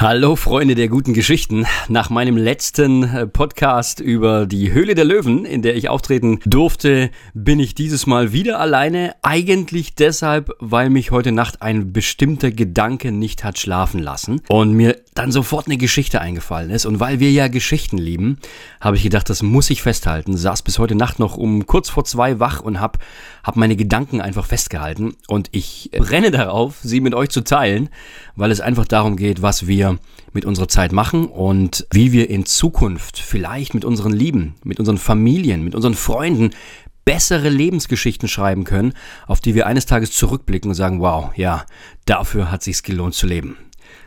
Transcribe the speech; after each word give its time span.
Hallo 0.00 0.34
Freunde 0.34 0.76
der 0.76 0.88
guten 0.88 1.12
Geschichten. 1.12 1.66
Nach 1.88 2.08
meinem 2.08 2.38
letzten 2.38 3.02
äh, 3.02 3.26
Podcast 3.26 4.00
über 4.00 4.46
die 4.46 4.72
Höhle 4.72 4.94
der 4.94 5.04
Löwen, 5.04 5.44
in 5.44 5.60
der 5.60 5.76
ich 5.76 5.90
auftreten 5.90 6.40
durfte, 6.46 7.10
bin 7.34 7.60
ich 7.60 7.74
dieses 7.74 8.06
Mal 8.06 8.32
wieder 8.32 8.60
alleine. 8.60 9.14
Eigentlich 9.20 9.96
deshalb, 9.96 10.52
weil 10.58 10.88
mich 10.88 11.10
heute 11.10 11.32
Nacht 11.32 11.60
ein 11.60 11.92
bestimmter 11.92 12.50
Gedanke 12.50 13.12
nicht 13.12 13.44
hat 13.44 13.58
schlafen 13.58 14.00
lassen 14.00 14.40
und 14.48 14.72
mir 14.72 14.96
dann 15.12 15.32
sofort 15.32 15.66
eine 15.66 15.76
Geschichte 15.76 16.18
eingefallen 16.18 16.70
ist. 16.70 16.86
Und 16.86 16.98
weil 16.98 17.20
wir 17.20 17.30
ja 17.30 17.48
Geschichten 17.48 17.98
lieben, 17.98 18.38
habe 18.80 18.96
ich 18.96 19.02
gedacht, 19.02 19.28
das 19.28 19.42
muss 19.42 19.68
ich 19.68 19.82
festhalten. 19.82 20.34
Saß 20.34 20.62
bis 20.62 20.78
heute 20.78 20.94
Nacht 20.94 21.18
noch 21.18 21.36
um 21.36 21.66
kurz 21.66 21.90
vor 21.90 22.06
zwei 22.06 22.40
wach 22.40 22.60
und 22.60 22.80
habe 22.80 22.98
hab 23.44 23.56
meine 23.56 23.76
Gedanken 23.76 24.22
einfach 24.22 24.46
festgehalten. 24.46 25.14
Und 25.28 25.48
ich 25.52 25.90
brenne 25.92 26.30
darauf, 26.30 26.78
sie 26.82 27.02
mit 27.02 27.14
euch 27.14 27.28
zu 27.28 27.42
teilen, 27.42 27.90
weil 28.34 28.50
es 28.50 28.62
einfach 28.62 28.86
darum 28.86 29.16
geht, 29.16 29.42
was 29.42 29.66
wir 29.66 29.89
mit 30.32 30.44
unserer 30.44 30.68
Zeit 30.68 30.92
machen 30.92 31.26
und 31.26 31.86
wie 31.92 32.12
wir 32.12 32.30
in 32.30 32.46
Zukunft 32.46 33.18
vielleicht 33.18 33.74
mit 33.74 33.84
unseren 33.84 34.12
Lieben, 34.12 34.54
mit 34.64 34.78
unseren 34.78 34.98
Familien, 34.98 35.64
mit 35.64 35.74
unseren 35.74 35.94
Freunden 35.94 36.50
bessere 37.04 37.48
Lebensgeschichten 37.48 38.28
schreiben 38.28 38.64
können, 38.64 38.92
auf 39.26 39.40
die 39.40 39.54
wir 39.54 39.66
eines 39.66 39.86
Tages 39.86 40.12
zurückblicken 40.12 40.70
und 40.70 40.74
sagen, 40.74 41.00
wow, 41.00 41.30
ja, 41.36 41.64
dafür 42.04 42.50
hat 42.50 42.62
sich's 42.62 42.82
gelohnt 42.82 43.14
zu 43.14 43.26
leben. 43.26 43.56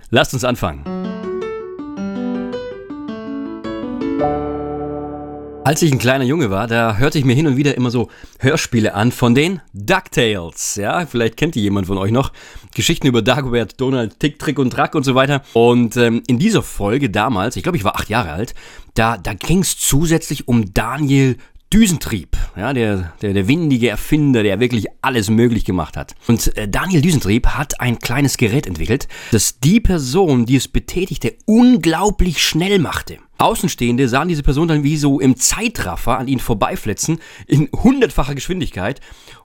Lasst 0.10 0.34
uns 0.34 0.44
anfangen. 0.44 0.84
Als 5.66 5.82
ich 5.82 5.94
ein 5.94 5.98
kleiner 5.98 6.26
Junge 6.26 6.50
war, 6.50 6.68
da 6.68 6.98
hörte 6.98 7.18
ich 7.18 7.24
mir 7.24 7.36
hin 7.36 7.48
und 7.48 7.56
wieder 7.56 7.78
immer 7.78 7.90
so 7.90 8.10
Hörspiele 8.40 8.94
an 8.96 9.14
von 9.14 9.34
den 9.34 9.62
DuckTales. 9.72 10.76
Ja, 10.76 11.06
vielleicht 11.06 11.38
kennt 11.38 11.56
die 11.56 11.62
jemand 11.62 11.88
von 11.88 11.98
euch 11.98 12.12
noch. 12.12 12.34
Geschichten 12.76 13.08
über 13.08 13.22
Dagobert, 13.22 13.80
Donald, 13.80 14.20
Tick, 14.20 14.40
Trick 14.40 14.60
und 14.60 14.72
Track 14.72 14.94
und 14.94 15.04
so 15.06 15.16
weiter. 15.16 15.42
Und 15.54 15.96
ähm, 15.96 16.22
in 16.28 16.38
dieser 16.38 16.64
Folge 16.64 17.10
damals, 17.10 17.56
ich 17.56 17.64
glaube, 17.64 17.78
ich 17.78 17.86
war 17.86 17.96
acht 17.96 18.10
Jahre 18.10 18.34
alt, 18.34 18.56
da, 18.96 19.18
da 19.18 19.34
ging 19.34 19.60
es 19.60 19.78
zusätzlich 19.78 20.50
um 20.50 20.74
Daniel 20.74 21.38
Düsentrieb, 21.74 22.38
ja, 22.56 22.72
der, 22.72 23.14
der, 23.24 23.34
der 23.34 23.48
windige 23.48 23.90
Erfinder, 23.90 24.44
der 24.44 24.60
wirklich 24.60 24.86
alles 25.02 25.32
möglich 25.32 25.66
gemacht 25.66 25.98
hat. 25.98 26.14
Und 26.28 26.56
äh, 26.56 26.68
Daniel 26.68 27.02
Düsentrieb 27.02 27.48
hat 27.48 27.82
ein 27.82 27.98
kleines 27.98 28.38
Gerät 28.38 28.68
entwickelt, 28.68 29.08
das 29.32 29.60
die 29.60 29.80
Person, 29.80 30.46
die 30.46 30.56
es 30.56 30.68
betätigte, 30.68 31.34
unglaublich 31.48 32.44
schnell 32.44 32.78
machte. 32.78 33.18
Außenstehende 33.40 34.08
sahen 34.08 34.28
diese 34.28 34.44
Person 34.44 34.68
dann 34.68 34.84
wie 34.84 34.98
so 34.98 35.20
im 35.20 35.36
Zeitraffer 35.36 36.20
an 36.20 36.28
ihnen 36.28 36.40
vorbeiflitzen, 36.40 37.18
in 37.48 37.70
hundertfacher 37.74 38.36
Geschwindigkeit. 38.36 39.02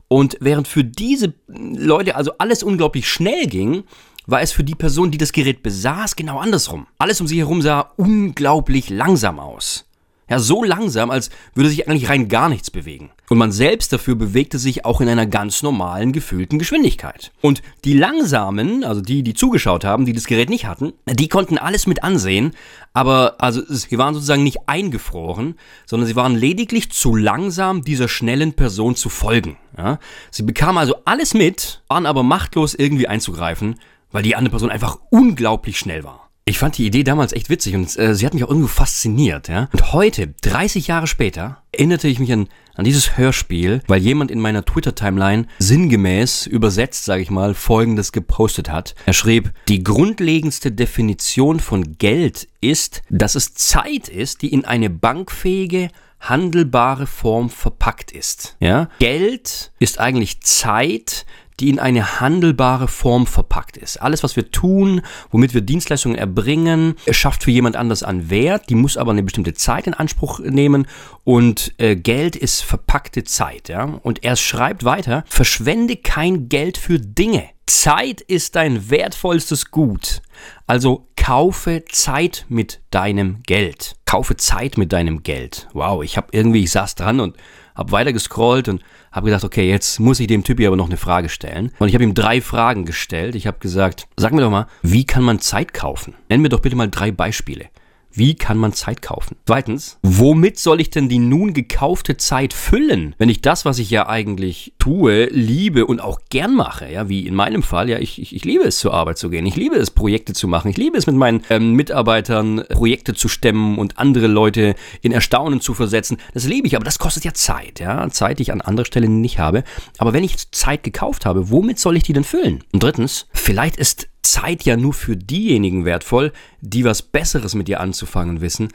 Und 0.09 0.37
während 0.41 0.69
für 0.69 0.85
diese 0.85 1.33
Leute 1.47 2.15
also 2.15 2.33
alles 2.37 2.63
unglaublich 2.63 3.09
schnell 3.09 3.47
ging, 3.47 3.85
war 4.27 4.43
es 4.43 4.53
für 4.53 4.65
die 4.65 4.75
Person, 4.75 5.11
die 5.11 5.19
das 5.19 5.33
Gerät 5.33 5.63
besaß, 5.63 6.15
genau 6.15 6.39
andersrum. 6.39 6.87
Alles 6.99 7.23
um 7.23 7.27
sie 7.27 7.39
herum 7.39 7.63
sah 7.63 7.93
unglaublich 7.97 8.91
langsam 8.91 9.39
aus. 9.39 9.88
Ja, 10.29 10.39
so 10.39 10.63
langsam, 10.63 11.11
als 11.11 11.31
würde 11.55 11.71
sich 11.71 11.89
eigentlich 11.89 12.11
rein 12.11 12.29
gar 12.29 12.49
nichts 12.49 12.71
bewegen. 12.71 13.11
Und 13.31 13.39
man 13.39 13.51
selbst 13.51 13.93
dafür 13.93 14.15
bewegte 14.15 14.59
sich 14.59 14.85
auch 14.85 15.01
in 15.01 15.09
einer 15.09 15.27
ganz 15.27 15.63
normalen, 15.63 16.13
gefühlten 16.13 16.59
Geschwindigkeit. 16.59 17.33
Und 17.41 17.63
die 17.85 17.95
Langsamen, 17.95 18.85
also 18.85 19.01
die, 19.01 19.23
die 19.23 19.35
zugeschaut 19.35 19.85
haben, 19.85 20.05
die 20.05 20.13
das 20.13 20.27
Gerät 20.27 20.51
nicht 20.51 20.67
hatten, 20.67 20.93
die 21.07 21.29
konnten 21.29 21.57
alles 21.57 21.87
mit 21.87 22.03
ansehen, 22.05 22.53
aber 22.93 23.37
also 23.39 23.63
sie 23.69 23.97
waren 23.97 24.15
sozusagen 24.15 24.43
nicht 24.43 24.69
eingefroren, 24.69 25.55
sondern 25.87 26.07
sie 26.07 26.17
waren 26.17 26.37
lediglich 26.37 26.91
zu 26.91 27.15
langsam, 27.15 27.83
dieser 27.83 28.09
schnellen 28.09 28.53
Person 28.53 28.97
zu 28.97 29.09
folgen. 29.09 29.57
Ja? 29.77 29.99
Sie 30.31 30.43
bekamen 30.43 30.79
also 30.79 30.97
alles 31.07 31.33
mit, 31.33 31.83
waren 31.89 32.07
aber 32.07 32.23
machtlos 32.23 32.75
irgendwie 32.75 33.09
einzugreifen, 33.09 33.77
weil 34.11 34.23
die 34.23 34.37
andere 34.37 34.51
Person 34.51 34.71
einfach 34.71 34.99
unglaublich 35.11 35.79
schnell 35.79 36.05
war. 36.05 36.28
Ich 36.49 36.59
fand 36.59 36.79
die 36.79 36.87
Idee 36.87 37.05
damals 37.05 37.35
echt 37.35 37.51
witzig 37.51 37.75
und 37.75 37.95
äh, 37.99 38.15
sie 38.15 38.25
hat 38.25 38.33
mich 38.33 38.43
auch 38.43 38.49
irgendwo 38.49 38.69
fasziniert, 38.69 39.49
ja. 39.49 39.69
Und 39.71 39.93
heute, 39.93 40.29
30 40.41 40.87
Jahre 40.87 41.07
später, 41.07 41.63
erinnerte 41.73 42.09
ich 42.09 42.19
mich 42.19 42.33
an, 42.33 42.49
an 42.75 42.87
dieses 42.87 43.19
Hörspiel, 43.19 43.83
weil 43.87 44.01
jemand 44.01 44.31
in 44.31 44.41
meiner 44.41 44.65
Twitter-Timeline 44.65 45.47
sinngemäß 45.59 46.47
übersetzt, 46.47 47.05
sage 47.05 47.21
ich 47.21 47.31
mal, 47.31 47.53
folgendes 47.53 48.13
gepostet 48.13 48.71
hat. 48.71 48.95
Er 49.05 49.13
schrieb, 49.13 49.53
die 49.69 49.85
grundlegendste 49.85 50.73
Definition 50.73 51.61
von 51.61 51.99
Geld 51.99 52.49
ist, 52.63 53.03
dass 53.11 53.35
es 53.35 53.53
Zeit 53.53 54.09
ist, 54.09 54.41
die 54.41 54.51
in 54.51 54.65
eine 54.65 54.89
bankfähige, 54.89 55.91
handelbare 56.19 57.07
Form 57.07 57.51
verpackt 57.51 58.11
ist. 58.11 58.57
Ja? 58.59 58.89
Geld 59.01 59.71
ist 59.81 60.01
eigentlich 60.01 60.41
Zeit, 60.41 61.27
die 61.61 61.69
in 61.69 61.79
eine 61.79 62.21
handelbare 62.21 62.89
Form 62.89 63.27
verpackt 63.27 63.77
ist. 63.77 63.97
Alles, 63.99 64.23
was 64.23 64.37
wir 64.37 64.51
tun, 64.51 65.03
womit 65.31 65.55
wir 65.55 65.61
Dienstleistungen 65.61 66.17
erbringen, 66.17 66.95
schafft 67.11 67.45
für 67.45 67.51
jemand 67.51 67.77
anders 67.77 68.03
an 68.03 68.31
Wert, 68.31 68.69
die 68.69 68.75
muss 68.75 68.97
aber 68.97 69.13
eine 69.13 69.23
bestimmte 69.23 69.55
Zeit 69.55 69.87
in 69.87 69.95
Anspruch 69.95 70.41
nehmen 70.41 70.87
und 71.25 71.75
äh, 71.79 71.97
Geld 71.97 72.37
ist 72.37 72.63
verpackte 72.63 73.25
Zeit. 73.25 73.69
Ja? 73.69 73.85
Und 73.85 74.25
er 74.25 74.37
schreibt 74.37 74.85
weiter, 74.85 75.25
verschwende 75.29 75.97
kein 75.97 76.49
Geld 76.49 76.79
für 76.79 76.99
Dinge. 76.99 77.45
Zeit 77.69 78.23
ist 78.23 78.57
dein 78.57 78.89
wertvollstes 78.89 79.71
Gut. 79.71 80.23
Also 80.67 81.07
kaufe 81.17 81.85
Zeit 81.91 82.47
mit 82.49 82.81
deinem 82.91 83.43
Geld. 83.43 83.97
Kaufe 84.07 84.39
Zeit 84.39 84.79
mit 84.79 84.93
deinem 84.93 85.23
Geld. 85.23 85.69
Wow, 85.75 86.03
ich 86.03 86.17
habe 86.17 86.29
irgendwie, 86.33 86.65
ich 86.65 86.71
saß 86.71 86.95
dran 86.95 87.21
und 87.21 87.37
habe 87.75 87.93
weiter 87.93 88.15
gescrollt 88.15 88.69
und 88.69 88.83
habe 89.13 89.27
gedacht, 89.27 89.45
okay, 89.45 89.69
jetzt 89.69 90.01
muss 90.01 90.19
ich 90.19 90.29
dem 90.29 90.45
Typ 90.45 90.59
hier 90.59 90.69
aber 90.69 90.77
noch 90.79 90.87
eine 90.87 90.97
Frage 90.97 91.29
stellen. 91.29 91.71
Und 91.79 91.89
ich 91.89 91.95
habe 91.95 92.05
ihm 92.05 92.15
drei 92.15 92.41
Fragen 92.41 92.87
gestellt. 92.87 93.35
Ich 93.35 93.47
habe 93.47 93.59
gesagt, 93.59 94.09
sag 94.17 94.33
mir 94.33 94.41
doch 94.41 94.51
mal, 94.51 94.67
wie 94.81 95.05
kann 95.05 95.23
man 95.23 95.39
Zeit 95.39 95.75
kaufen? 95.75 96.15
Nenn 96.31 96.41
mir 96.41 96.49
doch 96.49 96.61
bitte 96.61 96.75
mal 96.75 96.89
drei 96.89 97.13
Beispiele. 97.13 97.67
Wie 98.11 98.35
kann 98.35 98.59
man 98.59 98.73
Zeit 98.73 99.03
kaufen? 99.03 99.37
Zweitens, 99.47 99.99
womit 100.03 100.59
soll 100.59 100.81
ich 100.81 100.91
denn 100.91 101.09
die 101.09 101.19
nun 101.19 101.53
gekaufte 101.53 102.17
Zeit 102.17 102.53
füllen, 102.53 103.15
wenn 103.19 103.29
ich 103.29 103.43
das, 103.43 103.65
was 103.65 103.79
ich 103.79 103.91
ja 103.91 104.09
eigentlich 104.09 104.73
tue, 104.79 105.27
liebe 105.27 105.87
und 105.87 106.01
auch 106.01 106.21
gern 106.31 106.55
mache? 106.55 106.91
Ja, 106.91 107.09
wie 107.09 107.27
in 107.27 107.35
meinem 107.35 107.63
Fall, 107.63 107.89
ja, 107.89 107.99
ich, 107.99 108.21
ich, 108.21 108.35
ich 108.35 108.45
liebe 108.45 108.65
es 108.65 108.79
zur 108.79 108.95
Arbeit 108.95 109.19
zu 109.19 109.31
gehen, 109.31 109.47
ich 109.47 109.57
liebe 109.57 109.77
es 109.77 109.91
Projekte 109.91 110.33
zu 110.33 110.49
machen, 110.49 110.71
ich 110.71 110.77
liebe 110.77 110.97
es 110.97 111.07
mit 111.07 111.17
meinen 111.17 111.43
ähm, 111.51 111.75
Mitarbeitern 111.75 112.65
Projekte 112.71 113.15
zu 113.15 113.29
stemmen 113.29 113.79
und 113.79 113.99
andere 113.99 114.27
Leute 114.27 114.75
in 115.03 115.13
Erstaunen 115.13 115.61
zu 115.61 115.75
versetzen. 115.75 116.19
Das 116.35 116.47
liebe 116.47 116.67
ich, 116.67 116.77
aber 116.77 116.85
das 116.85 116.99
kostet 116.99 117.25
ja 117.25 117.35
Zeit, 117.35 117.81
ja, 117.81 118.09
Zeit, 118.11 118.39
die 118.39 118.43
ich 118.43 118.53
an 118.53 118.61
anderer 118.61 118.87
Stelle 118.87 119.09
nicht 119.09 119.39
habe. 119.39 119.65
Aber 119.99 120.13
wenn 120.13 120.25
ich 120.25 120.51
Zeit 120.51 120.83
gekauft 120.83 121.27
habe, 121.27 121.51
womit 121.51 121.79
soll 121.79 121.97
ich 121.97 122.03
die 122.03 122.13
denn 122.13 122.25
füllen? 122.25 122.65
Und 122.73 122.83
drittens, 122.83 123.27
vielleicht 123.33 123.77
ist 123.77 124.09
Zeit 124.23 124.65
ja 124.65 124.77
nur 124.77 124.93
für 124.93 125.17
diejenigen 125.17 125.85
wertvoll, 125.85 126.33
die 126.61 126.85
was 126.85 127.03
Besseres 127.03 127.55
mit 127.55 127.69
ihr 127.69 127.81
anzufangen 127.81 128.41
wissen, 128.41 128.69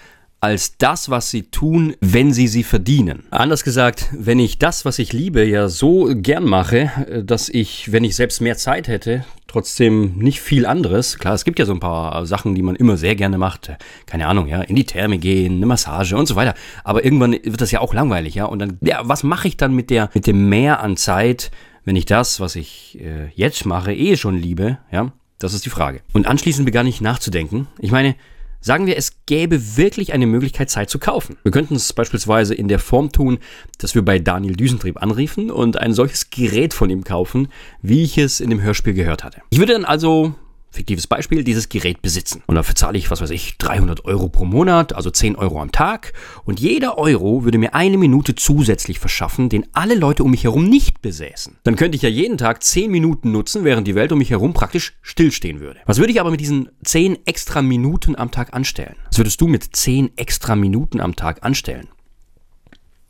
als 0.43 0.77
das, 0.77 1.09
was 1.09 1.31
sie 1.31 1.43
tun, 1.43 1.95
wenn 2.01 2.33
sie 2.33 2.49
sie 2.49 2.63
verdienen. 2.63 3.23
Anders 3.31 3.63
gesagt, 3.63 4.09
wenn 4.11 4.39
ich 4.39 4.59
das, 4.59 4.83
was 4.83 4.99
ich 4.99 5.13
liebe, 5.13 5.45
ja 5.45 5.69
so 5.69 6.09
gern 6.13 6.43
mache, 6.43 6.91
äh, 7.07 7.23
dass 7.23 7.47
ich, 7.47 7.93
wenn 7.93 8.03
ich 8.03 8.17
selbst 8.17 8.41
mehr 8.41 8.57
Zeit 8.57 8.89
hätte, 8.89 9.23
trotzdem 9.47 10.17
nicht 10.17 10.41
viel 10.41 10.65
anderes. 10.65 11.17
Klar, 11.17 11.33
es 11.33 11.45
gibt 11.45 11.59
ja 11.59 11.65
so 11.65 11.71
ein 11.71 11.79
paar 11.79 12.25
Sachen, 12.25 12.55
die 12.55 12.61
man 12.61 12.75
immer 12.75 12.97
sehr 12.97 13.15
gerne 13.15 13.37
macht. 13.37 13.71
Keine 14.05 14.27
Ahnung, 14.27 14.47
ja, 14.47 14.61
in 14.61 14.75
die 14.75 14.83
Therme 14.83 15.17
gehen, 15.17 15.57
eine 15.57 15.65
Massage 15.65 16.17
und 16.17 16.25
so 16.25 16.35
weiter. 16.35 16.55
Aber 16.83 17.05
irgendwann 17.05 17.31
wird 17.31 17.61
das 17.61 17.71
ja 17.71 17.79
auch 17.79 17.93
langweilig, 17.93 18.35
ja. 18.35 18.43
Und 18.43 18.59
dann, 18.59 18.77
ja, 18.81 18.99
was 19.03 19.23
mache 19.23 19.47
ich 19.47 19.55
dann 19.55 19.73
mit 19.73 19.89
der, 19.89 20.09
mit 20.13 20.27
dem 20.27 20.49
Mehr 20.49 20.81
an 20.81 20.97
Zeit, 20.97 21.51
wenn 21.85 21.95
ich 21.95 22.05
das, 22.05 22.41
was 22.41 22.57
ich 22.57 22.99
äh, 22.99 23.29
jetzt 23.33 23.65
mache, 23.65 23.93
eh 23.93 24.17
schon 24.17 24.37
liebe, 24.37 24.79
ja? 24.91 25.13
Das 25.43 25.53
ist 25.53 25.65
die 25.65 25.69
Frage. 25.69 25.99
Und 26.13 26.25
anschließend 26.25 26.65
begann 26.65 26.87
ich 26.87 27.01
nachzudenken. 27.01 27.67
Ich 27.77 27.91
meine, 27.91 28.15
sagen 28.61 28.87
wir, 28.87 28.95
es 28.95 29.25
gäbe 29.25 29.75
wirklich 29.75 30.13
eine 30.13 30.25
Möglichkeit, 30.25 30.69
Zeit 30.69 30.89
zu 30.89 30.99
kaufen. 30.99 31.35
Wir 31.43 31.51
könnten 31.51 31.75
es 31.75 31.91
beispielsweise 31.91 32.55
in 32.55 32.69
der 32.69 32.79
Form 32.79 33.11
tun, 33.11 33.39
dass 33.77 33.93
wir 33.93 34.05
bei 34.05 34.19
Daniel 34.19 34.55
Düsentrieb 34.55 35.03
anriefen 35.03 35.51
und 35.51 35.75
ein 35.75 35.93
solches 35.93 36.29
Gerät 36.29 36.73
von 36.73 36.89
ihm 36.89 37.03
kaufen, 37.03 37.49
wie 37.81 38.03
ich 38.03 38.17
es 38.17 38.39
in 38.39 38.51
dem 38.51 38.61
Hörspiel 38.61 38.93
gehört 38.93 39.25
hatte. 39.25 39.41
Ich 39.49 39.59
würde 39.59 39.73
dann 39.73 39.83
also 39.83 40.33
fiktives 40.71 41.07
Beispiel, 41.07 41.43
dieses 41.43 41.67
Gerät 41.67 42.01
besitzen. 42.01 42.41
Und 42.47 42.55
dafür 42.55 42.75
zahle 42.75 42.97
ich, 42.97 43.11
was 43.11 43.21
weiß 43.21 43.29
ich, 43.29 43.57
300 43.57 44.05
Euro 44.05 44.29
pro 44.29 44.45
Monat, 44.45 44.93
also 44.93 45.11
10 45.11 45.35
Euro 45.35 45.61
am 45.61 45.71
Tag. 45.71 46.13
Und 46.45 46.59
jeder 46.59 46.97
Euro 46.97 47.43
würde 47.43 47.57
mir 47.57 47.75
eine 47.75 47.97
Minute 47.97 48.33
zusätzlich 48.33 48.97
verschaffen, 48.97 49.49
den 49.49 49.67
alle 49.73 49.95
Leute 49.95 50.23
um 50.23 50.31
mich 50.31 50.45
herum 50.45 50.69
nicht 50.69 50.92
besäßen. 51.03 51.57
Dann 51.63 51.75
könnte 51.75 51.95
ich 51.95 52.01
ja 52.01 52.09
jeden 52.09 52.39
Tag 52.39 52.63
10 52.63 52.89
Minuten 52.89 53.31
nutzen, 53.31 53.63
während 53.63 53.87
die 53.87 53.93
Welt 53.93 54.11
um 54.11 54.17
mich 54.17 54.31
herum 54.31 54.53
praktisch 54.53 54.93
stillstehen 55.03 55.59
würde. 55.59 55.81
Was 55.85 55.99
würde 55.99 56.11
ich 56.11 56.19
aber 56.19 56.31
mit 56.31 56.39
diesen 56.39 56.69
10 56.83 57.27
extra 57.27 57.61
Minuten 57.61 58.15
am 58.15 58.31
Tag 58.31 58.55
anstellen? 58.55 58.95
Was 59.09 59.19
würdest 59.19 59.39
du 59.39 59.47
mit 59.47 59.75
10 59.75 60.17
extra 60.17 60.55
Minuten 60.55 60.99
am 60.99 61.15
Tag 61.15 61.43
anstellen? 61.43 61.87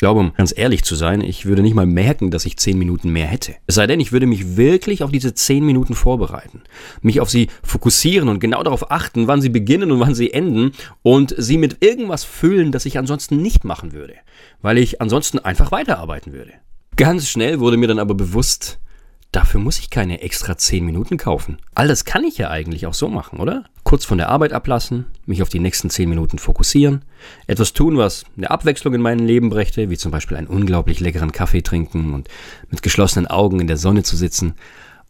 glaube, 0.04 0.19
um 0.19 0.34
ganz 0.34 0.54
ehrlich 0.54 0.84
zu 0.84 0.95
sein, 0.95 1.22
ich 1.22 1.45
würde 1.45 1.62
nicht 1.62 1.75
mal 1.75 1.86
merken, 1.86 2.30
dass 2.30 2.45
ich 2.45 2.57
zehn 2.57 2.78
Minuten 2.78 3.10
mehr 3.10 3.25
hätte. 3.25 3.56
Es 3.68 3.75
sei 3.75 3.88
denn, 3.88 4.01
ich 4.01 4.12
würde 4.12 4.25
mich 4.25 4.57
wirklich 4.57 5.01
auf 5.01 5.12
diese 5.12 5.34
zehn 5.34 5.66
Minuten 5.66 5.96
vorbereiten, 5.96 6.63
mich 7.01 7.22
auf 7.22 7.30
sie 7.30 7.48
fokussieren 7.63 8.28
und 8.28 8.42
genau 8.42 8.62
darauf 8.63 8.92
achten, 8.92 9.28
wann 9.28 9.42
sie 9.42 9.48
beginnen 9.48 9.94
und 9.94 10.01
wann 10.01 10.13
sie 10.13 10.34
enden 10.34 10.74
und 11.04 11.34
sie 11.38 11.57
mit 11.57 11.86
irgendwas 11.86 12.25
füllen, 12.25 12.74
das 12.74 12.86
ich 12.86 12.98
ansonsten 12.98 13.42
nicht 13.42 13.63
machen 13.63 13.94
würde, 13.94 14.16
weil 14.62 14.78
ich 14.78 15.00
ansonsten 15.00 15.39
einfach 15.39 15.72
weiterarbeiten 15.72 16.34
würde. 16.34 16.51
Ganz 17.03 17.27
schnell 17.27 17.59
wurde 17.59 17.75
mir 17.75 17.89
dann 17.89 18.00
aber 18.00 18.13
bewusst, 18.13 18.79
dafür 19.33 19.59
muss 19.59 19.77
ich 19.77 19.89
keine 19.89 20.21
extra 20.21 20.57
10 20.57 20.85
Minuten 20.85 21.17
kaufen. 21.17 21.57
All 21.75 21.89
das 21.89 22.05
kann 22.05 22.23
ich 22.23 22.38
ja 22.38 22.50
eigentlich 22.50 22.88
auch 22.88 22.94
so 22.94 23.09
machen, 23.09 23.41
oder? 23.41 23.65
Kurz 23.83 24.05
von 24.05 24.17
der 24.17 24.29
Arbeit 24.29 24.53
ablassen, 24.53 25.07
mich 25.25 25.41
auf 25.41 25.50
die 25.50 25.59
nächsten 25.59 25.89
10 25.89 26.07
Minuten 26.07 26.39
fokussieren, 26.39 27.03
etwas 27.45 27.73
tun, 27.73 27.97
was 27.97 28.23
eine 28.38 28.50
Abwechslung 28.50 28.94
in 28.94 29.01
mein 29.01 29.19
Leben 29.19 29.50
brächte, 29.50 29.89
wie 29.89 29.97
zum 29.97 30.13
Beispiel 30.13 30.38
einen 30.38 30.47
unglaublich 30.47 31.01
leckeren 31.01 31.33
Kaffee 31.33 31.61
trinken 31.61 32.13
und 32.13 32.29
mit 32.69 32.81
geschlossenen 32.81 33.27
Augen 33.27 33.59
in 33.59 33.67
der 33.67 33.75
Sonne 33.75 34.03
zu 34.03 34.15
sitzen 34.15 34.53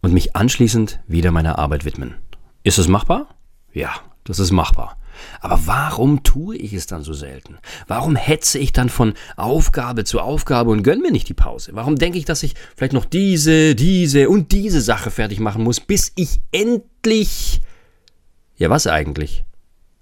und 0.02 0.12
mich 0.12 0.34
anschließend 0.34 0.98
wieder 1.06 1.30
meiner 1.30 1.60
Arbeit 1.60 1.84
widmen. 1.84 2.16
Ist 2.64 2.78
es 2.78 2.88
machbar? 2.88 3.28
Ja, 3.72 3.92
das 4.24 4.40
ist 4.40 4.50
machbar. 4.50 4.96
Aber 5.40 5.60
warum 5.66 6.22
tue 6.22 6.56
ich 6.56 6.72
es 6.72 6.86
dann 6.86 7.02
so 7.02 7.12
selten? 7.12 7.58
Warum 7.86 8.16
hetze 8.16 8.58
ich 8.58 8.72
dann 8.72 8.88
von 8.88 9.14
Aufgabe 9.36 10.04
zu 10.04 10.20
Aufgabe 10.20 10.70
und 10.70 10.82
gönne 10.82 11.02
mir 11.02 11.12
nicht 11.12 11.28
die 11.28 11.34
Pause? 11.34 11.72
Warum 11.74 11.96
denke 11.96 12.18
ich, 12.18 12.24
dass 12.24 12.42
ich 12.42 12.54
vielleicht 12.76 12.92
noch 12.92 13.04
diese, 13.04 13.74
diese 13.74 14.28
und 14.28 14.52
diese 14.52 14.80
Sache 14.80 15.10
fertig 15.10 15.40
machen 15.40 15.62
muss, 15.62 15.80
bis 15.80 16.12
ich 16.16 16.40
endlich. 16.52 17.60
Ja, 18.56 18.70
was 18.70 18.86
eigentlich? 18.86 19.44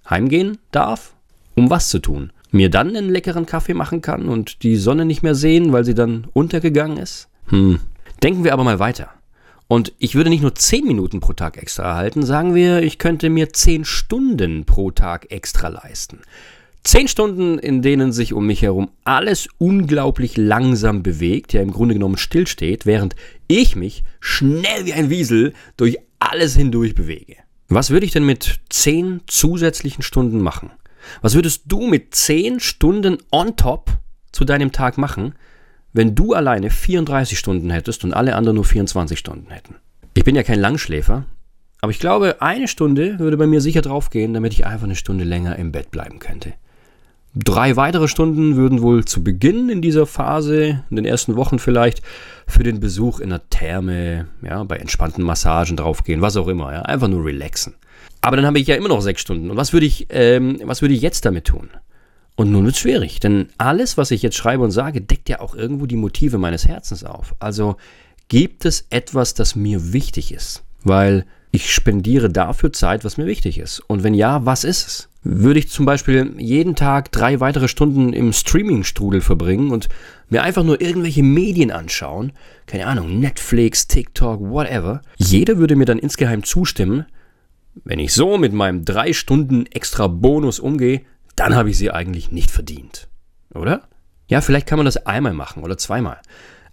Heimgehen 0.09 0.57
darf? 0.71 1.13
Um 1.55 1.69
was 1.69 1.89
zu 1.89 1.99
tun? 1.99 2.31
Mir 2.51 2.69
dann 2.69 2.89
einen 2.89 3.09
leckeren 3.09 3.45
Kaffee 3.45 3.73
machen 3.73 4.01
kann 4.01 4.27
und 4.29 4.63
die 4.63 4.75
Sonne 4.75 5.05
nicht 5.05 5.23
mehr 5.23 5.35
sehen, 5.35 5.73
weil 5.73 5.85
sie 5.85 5.95
dann 5.95 6.27
untergegangen 6.33 6.97
ist? 6.97 7.29
Hm. 7.47 7.79
Denken 8.21 8.43
wir 8.43 8.53
aber 8.53 8.63
mal 8.63 8.79
weiter. 8.79 9.09
Und 9.73 9.91
ich 9.97 10.13
würde 10.13 10.29
nicht 10.29 10.43
nur 10.43 10.53
10 10.53 10.85
Minuten 10.85 11.19
pro 11.19 11.33
Tag 11.33 11.57
extra 11.57 11.81
erhalten, 11.81 12.21
sagen 12.21 12.53
wir, 12.53 12.83
ich 12.83 12.99
könnte 12.99 13.31
mir 13.31 13.53
10 13.53 13.85
Stunden 13.85 14.65
pro 14.65 14.91
Tag 14.91 15.31
extra 15.31 15.67
leisten. 15.67 16.19
10 16.83 17.07
Stunden, 17.07 17.57
in 17.57 17.81
denen 17.81 18.11
sich 18.11 18.33
um 18.33 18.45
mich 18.45 18.61
herum 18.61 18.91
alles 19.03 19.49
unglaublich 19.57 20.37
langsam 20.37 21.01
bewegt, 21.01 21.53
ja 21.53 21.61
im 21.63 21.71
Grunde 21.71 21.95
genommen 21.95 22.17
stillsteht, 22.17 22.85
während 22.85 23.15
ich 23.47 23.75
mich 23.75 24.03
schnell 24.19 24.85
wie 24.85 24.93
ein 24.93 25.09
Wiesel 25.09 25.53
durch 25.75 25.97
alles 26.19 26.55
hindurch 26.55 26.93
bewege. 26.93 27.37
Was 27.67 27.89
würde 27.89 28.05
ich 28.05 28.11
denn 28.11 28.27
mit 28.27 28.59
10 28.69 29.21
zusätzlichen 29.25 30.03
Stunden 30.03 30.39
machen? 30.39 30.69
Was 31.23 31.33
würdest 31.33 31.63
du 31.65 31.87
mit 31.87 32.13
10 32.13 32.59
Stunden 32.59 33.17
on 33.31 33.55
top 33.55 33.89
zu 34.31 34.45
deinem 34.45 34.71
Tag 34.71 34.99
machen, 34.99 35.33
wenn 35.93 36.15
du 36.15 36.33
alleine 36.33 36.69
34 36.69 37.37
Stunden 37.37 37.69
hättest 37.69 38.03
und 38.03 38.13
alle 38.13 38.35
anderen 38.35 38.55
nur 38.55 38.65
24 38.65 39.17
Stunden 39.17 39.51
hätten. 39.51 39.75
Ich 40.15 40.23
bin 40.23 40.35
ja 40.35 40.43
kein 40.43 40.59
Langschläfer, 40.59 41.25
aber 41.81 41.91
ich 41.91 41.99
glaube, 41.99 42.41
eine 42.41 42.67
Stunde 42.67 43.19
würde 43.19 43.37
bei 43.37 43.47
mir 43.47 43.61
sicher 43.61 43.81
draufgehen, 43.81 44.33
damit 44.33 44.53
ich 44.53 44.65
einfach 44.65 44.85
eine 44.85 44.95
Stunde 44.95 45.23
länger 45.23 45.57
im 45.57 45.71
Bett 45.71 45.91
bleiben 45.91 46.19
könnte. 46.19 46.53
Drei 47.35 47.75
weitere 47.75 48.07
Stunden 48.07 48.55
würden 48.55 48.81
wohl 48.81 49.05
zu 49.05 49.23
Beginn 49.23 49.69
in 49.69 49.81
dieser 49.81 50.05
Phase, 50.05 50.83
in 50.89 50.95
den 50.95 51.05
ersten 51.05 51.35
Wochen 51.35 51.57
vielleicht, 51.57 52.03
für 52.47 52.61
den 52.61 52.79
Besuch 52.79 53.19
in 53.19 53.31
der 53.31 53.49
Therme, 53.49 54.27
ja, 54.43 54.63
bei 54.63 54.77
entspannten 54.77 55.23
Massagen 55.23 55.75
draufgehen, 55.75 56.21
was 56.21 56.37
auch 56.37 56.47
immer, 56.47 56.71
ja, 56.71 56.83
einfach 56.83 57.07
nur 57.07 57.25
relaxen. 57.25 57.73
Aber 58.21 58.37
dann 58.37 58.45
habe 58.45 58.59
ich 58.59 58.67
ja 58.67 58.75
immer 58.75 58.87
noch 58.89 59.01
sechs 59.01 59.21
Stunden. 59.21 59.49
Und 59.49 59.57
was 59.57 59.73
würde 59.73 59.85
ich, 59.85 60.07
ähm, 60.09 60.61
was 60.63 60.81
würde 60.81 60.93
ich 60.93 61.01
jetzt 61.01 61.25
damit 61.25 61.45
tun? 61.45 61.69
Und 62.35 62.51
nun 62.51 62.65
wird 62.65 62.75
es 62.75 62.81
schwierig, 62.81 63.19
denn 63.19 63.49
alles, 63.57 63.97
was 63.97 64.11
ich 64.11 64.23
jetzt 64.23 64.37
schreibe 64.37 64.63
und 64.63 64.71
sage, 64.71 65.01
deckt 65.01 65.29
ja 65.29 65.39
auch 65.39 65.55
irgendwo 65.55 65.85
die 65.85 65.95
Motive 65.95 66.39
meines 66.39 66.67
Herzens 66.67 67.03
auf. 67.03 67.35
Also 67.39 67.75
gibt 68.27 68.65
es 68.65 68.87
etwas, 68.89 69.35
das 69.35 69.55
mir 69.55 69.93
wichtig 69.93 70.33
ist, 70.33 70.63
weil 70.83 71.25
ich 71.51 71.71
spendiere 71.71 72.31
dafür 72.31 72.73
Zeit, 72.73 73.05
was 73.05 73.17
mir 73.17 73.27
wichtig 73.27 73.59
ist. 73.59 73.79
Und 73.81 74.03
wenn 74.03 74.15
ja, 74.15 74.43
was 74.45 74.63
ist 74.63 74.87
es? 74.87 75.09
Würde 75.21 75.59
ich 75.59 75.69
zum 75.69 75.85
Beispiel 75.85 76.33
jeden 76.39 76.75
Tag 76.75 77.11
drei 77.11 77.39
weitere 77.39 77.67
Stunden 77.67 78.11
im 78.11 78.33
Streaming-Strudel 78.33 79.21
verbringen 79.21 79.69
und 79.69 79.87
mir 80.29 80.41
einfach 80.41 80.63
nur 80.63 80.81
irgendwelche 80.81 81.21
Medien 81.21 81.69
anschauen, 81.69 82.31
keine 82.65 82.87
Ahnung, 82.87 83.19
Netflix, 83.19 83.87
TikTok, 83.87 84.41
whatever, 84.41 85.03
jeder 85.17 85.57
würde 85.57 85.75
mir 85.75 85.85
dann 85.85 85.99
insgeheim 85.99 86.43
zustimmen, 86.43 87.05
wenn 87.85 87.99
ich 87.99 88.13
so 88.13 88.37
mit 88.39 88.51
meinem 88.53 88.83
drei 88.83 89.13
Stunden 89.13 89.67
extra 89.67 90.07
Bonus 90.07 90.59
umgehe, 90.59 91.01
dann 91.35 91.55
habe 91.55 91.69
ich 91.69 91.77
sie 91.77 91.91
eigentlich 91.91 92.31
nicht 92.31 92.51
verdient. 92.51 93.07
Oder? 93.53 93.87
Ja, 94.27 94.41
vielleicht 94.41 94.67
kann 94.67 94.77
man 94.77 94.85
das 94.85 95.05
einmal 95.05 95.33
machen 95.33 95.63
oder 95.63 95.77
zweimal. 95.77 96.19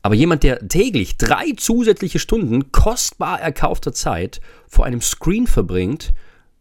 Aber 0.02 0.14
jemand, 0.14 0.42
der 0.42 0.66
täglich 0.66 1.18
drei 1.18 1.52
zusätzliche 1.56 2.18
Stunden 2.18 2.72
kostbar 2.72 3.40
erkaufter 3.40 3.92
Zeit 3.92 4.40
vor 4.66 4.86
einem 4.86 5.02
Screen 5.02 5.46
verbringt, 5.46 6.12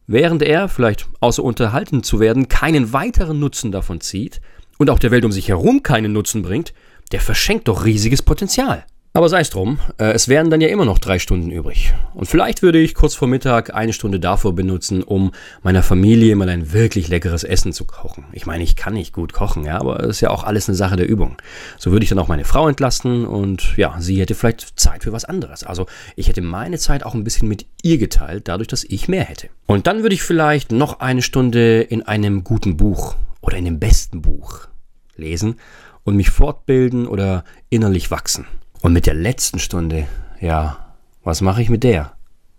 während 0.08 0.42
er, 0.42 0.68
vielleicht 0.68 1.08
außer 1.22 1.44
unterhalten 1.44 2.04
zu 2.04 2.20
werden, 2.20 2.50
keinen 2.50 2.92
weiteren 2.92 3.40
Nutzen 3.40 3.72
davon 3.72 4.02
zieht 4.02 4.42
und 4.78 4.90
auch 4.90 5.00
der 5.00 5.12
Welt 5.12 5.24
um 5.24 5.32
sich 5.32 5.48
herum 5.48 5.84
keinen 5.84 6.12
Nutzen 6.12 6.42
bringt, 6.42 6.74
der 7.12 7.22
verschenkt 7.22 7.68
doch 7.68 7.86
riesiges 7.86 8.22
Potenzial. 8.22 8.86
Aber 9.12 9.28
sei 9.28 9.40
es 9.40 9.50
drum, 9.50 9.80
äh, 9.98 10.12
es 10.12 10.28
wären 10.28 10.52
dann 10.52 10.62
ja 10.62 10.68
immer 10.68 10.86
noch 10.86 11.00
drei 11.00 11.18
Stunden 11.18 11.50
übrig. 11.50 11.94
Und 12.14 12.28
vielleicht 12.28 12.62
würde 12.62 12.78
ich 12.78 12.94
kurz 12.94 13.16
vor 13.16 13.28
Mittag 13.28 13.74
eine 13.74 13.92
Stunde 13.92 14.20
davor 14.20 14.54
benutzen, 14.54 15.02
um 15.02 15.32
meiner 15.64 15.82
Familie 15.82 16.36
mal 16.36 16.48
ein 16.48 16.74
wirklich 16.74 17.08
leckeres 17.08 17.44
Essen 17.44 17.74
zu 17.74 17.86
kochen. 17.86 18.26
Ich 18.34 18.46
meine, 18.46 18.64
ich 18.64 18.76
kann 18.76 18.94
nicht 18.94 19.12
gut 19.12 19.34
kochen, 19.34 19.66
ja, 19.66 19.80
aber 19.80 20.02
es 20.02 20.18
ist 20.18 20.22
ja 20.22 20.30
auch 20.30 20.44
alles 20.44 20.70
eine 20.70 20.76
Sache 20.76 20.96
der 20.96 21.10
Übung. 21.10 21.38
So 21.80 21.92
würde 21.92 22.04
ich 22.04 22.10
dann 22.10 22.20
auch 22.20 22.28
meine 22.28 22.46
Frau 22.46 22.68
entlasten 22.68 23.26
und 23.26 23.76
ja, 23.78 23.96
sie 24.00 24.22
hätte 24.22 24.36
vielleicht 24.36 24.80
Zeit 24.80 25.04
für 25.04 25.12
was 25.12 25.26
anderes. 25.26 25.64
Also 25.64 25.88
ich 26.16 26.28
hätte 26.28 26.42
meine 26.42 26.78
Zeit 26.78 27.04
auch 27.04 27.16
ein 27.16 27.24
bisschen 27.24 27.48
mit 27.48 27.66
ihr 27.82 27.98
geteilt, 27.98 28.48
dadurch, 28.48 28.68
dass 28.68 28.84
ich 28.84 29.08
mehr 29.08 29.24
hätte. 29.24 29.50
Und 29.66 29.88
dann 29.88 30.04
würde 30.04 30.14
ich 30.14 30.22
vielleicht 30.22 30.72
noch 30.72 31.00
eine 31.00 31.24
Stunde 31.24 31.82
in 31.82 32.04
einem 32.04 32.44
guten 32.44 32.78
Buch 32.78 33.16
oder 33.42 33.58
in 33.58 33.66
dem 33.66 33.80
besten 33.80 34.22
Buch 34.22 34.68
lesen 35.16 35.56
und 36.04 36.16
mich 36.16 36.30
fortbilden 36.30 37.08
oder 37.08 37.44
innerlich 37.70 38.12
wachsen. 38.12 38.46
Und 38.82 38.94
mit 38.94 39.06
der 39.06 39.14
letzten 39.14 39.60
Stunde, 39.60 40.08
ja, 40.40 40.96
was 41.24 41.42
mache 41.42 41.62
ich 41.62 41.70
mit 41.70 41.84
der? 41.84 42.14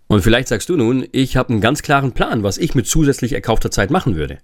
Und 0.05 0.21
vielleicht 0.21 0.49
sagst 0.49 0.67
du 0.67 0.75
nun, 0.75 1.07
ich 1.13 1.37
habe 1.37 1.49
einen 1.49 1.61
ganz 1.61 1.81
klaren 1.81 2.11
Plan, 2.11 2.43
was 2.43 2.57
ich 2.57 2.75
mit 2.75 2.85
zusätzlich 2.85 3.31
erkaufter 3.31 3.71
Zeit 3.71 3.91
machen 3.91 4.17
würde. 4.17 4.39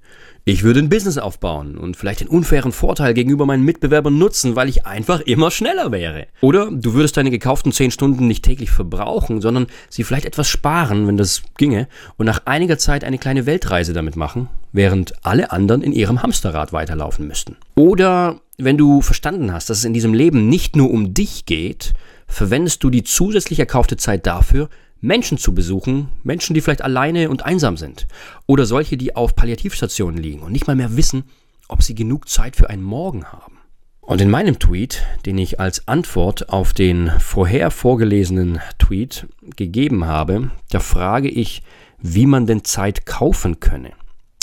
Ich 0.46 0.64
würde 0.64 0.80
ein 0.80 0.88
Business 0.88 1.18
aufbauen 1.18 1.78
und 1.78 1.98
vielleicht 1.98 2.22
den 2.22 2.30
unfairen 2.30 2.72
Vorteil 2.72 3.14
gegenüber 3.14 3.46
meinen 3.46 3.66
Mitbewerbern 3.66 4.18
nutzen, 4.18 4.56
weil 4.56 4.70
ich 4.70 4.86
einfach 4.86 5.20
immer 5.20 5.52
schneller 5.52 5.92
wäre. 5.92 6.28
Oder 6.40 6.72
du 6.72 6.94
würdest 6.94 7.18
deine 7.18 7.32
gekauften 7.32 7.74
10 7.74 7.92
Stunden 7.92 8.28
nicht 8.28 8.46
täglich 8.46 8.72
verbrauchen, 8.72 9.42
sondern 9.42 9.68
sie 9.90 10.06
vielleicht 10.06 10.26
etwas 10.26 10.48
sparen, 10.48 11.06
wenn 11.06 11.18
das 11.18 11.44
ginge, 11.58 11.90
und 12.16 12.26
nach 12.26 12.44
einiger 12.46 12.78
Zeit 12.78 13.04
eine 13.04 13.18
kleine 13.18 13.46
Weltreise 13.46 13.92
damit 13.92 14.16
machen, 14.16 14.48
während 14.78 15.26
alle 15.26 15.52
anderen 15.52 15.82
in 15.82 15.92
ihrem 15.92 16.24
Hamsterrad 16.24 16.72
weiterlaufen 16.72 17.28
müssten. 17.28 17.58
Oder 17.76 18.40
wenn 18.58 18.78
du 18.78 19.02
verstanden 19.02 19.52
hast, 19.52 19.70
dass 19.70 19.80
es 19.80 19.86
in 19.86 19.94
diesem 19.94 20.14
Leben 20.14 20.48
nicht 20.48 20.78
nur 20.78 20.90
um 20.90 21.14
dich 21.14 21.46
geht, 21.46 21.94
verwendest 22.28 22.84
du 22.84 22.90
die 22.90 23.04
zusätzlich 23.04 23.60
erkaufte 23.60 23.98
Zeit 23.98 24.26
dafür, 24.26 24.70
Menschen 25.02 25.38
zu 25.38 25.54
besuchen, 25.54 26.10
Menschen, 26.24 26.54
die 26.54 26.62
vielleicht 26.62 26.82
alleine 26.82 27.30
und 27.30 27.46
einsam 27.46 27.78
sind 27.78 28.08
oder 28.46 28.66
solche, 28.66 28.98
die 28.98 29.16
auf 29.16 29.36
Palliativstationen 29.36 30.22
liegen 30.22 30.42
und 30.42 30.52
nicht 30.52 30.68
mal 30.68 30.76
mehr 30.76 30.98
wissen, 30.98 31.26
ob 31.68 31.84
sie 31.84 31.94
genug 31.94 32.30
Zeit 32.30 32.56
für 32.56 32.70
einen 32.70 32.84
Morgen 32.84 33.26
haben. 33.26 33.58
Und 34.02 34.22
in 34.22 34.30
meinem 34.30 34.58
Tweet, 34.58 35.04
den 35.26 35.38
ich 35.38 35.60
als 35.60 35.88
Antwort 35.88 36.50
auf 36.50 36.72
den 36.72 37.12
vorher 37.20 37.72
vorgelesenen 37.72 38.60
Tweet 38.80 39.28
gegeben 39.56 40.06
habe, 40.06 40.50
da 40.70 40.80
frage 40.80 41.30
ich, 41.30 41.62
wie 42.00 42.26
man 42.26 42.46
denn 42.46 42.64
Zeit 42.64 43.06
kaufen 43.06 43.60
könne. 43.60 43.92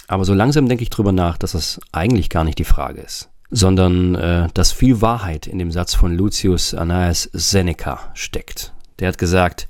Aber 0.06 0.24
so 0.24 0.34
langsam 0.34 0.68
denke 0.68 0.82
ich 0.82 0.90
drüber 0.90 1.12
nach, 1.12 1.38
dass 1.38 1.52
das 1.52 1.80
eigentlich 1.92 2.30
gar 2.30 2.44
nicht 2.44 2.58
die 2.58 2.64
Frage 2.64 3.00
ist, 3.00 3.30
sondern 3.50 4.14
äh, 4.14 4.48
dass 4.54 4.72
viel 4.72 5.00
Wahrheit 5.00 5.46
in 5.46 5.58
dem 5.58 5.70
Satz 5.70 5.94
von 5.94 6.14
Lucius 6.16 6.74
Annaeus 6.74 7.30
Seneca 7.32 8.10
steckt. 8.14 8.74
Der 8.98 9.08
hat 9.08 9.18
gesagt, 9.18 9.68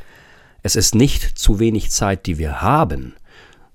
es 0.63 0.77
ist 0.77 0.95
nicht 0.95 1.39
zu 1.39 1.61
wenig 1.61 1.91
Zeit, 1.91 2.27
die 2.27 2.39
wir 2.39 2.63
haben, 2.63 3.15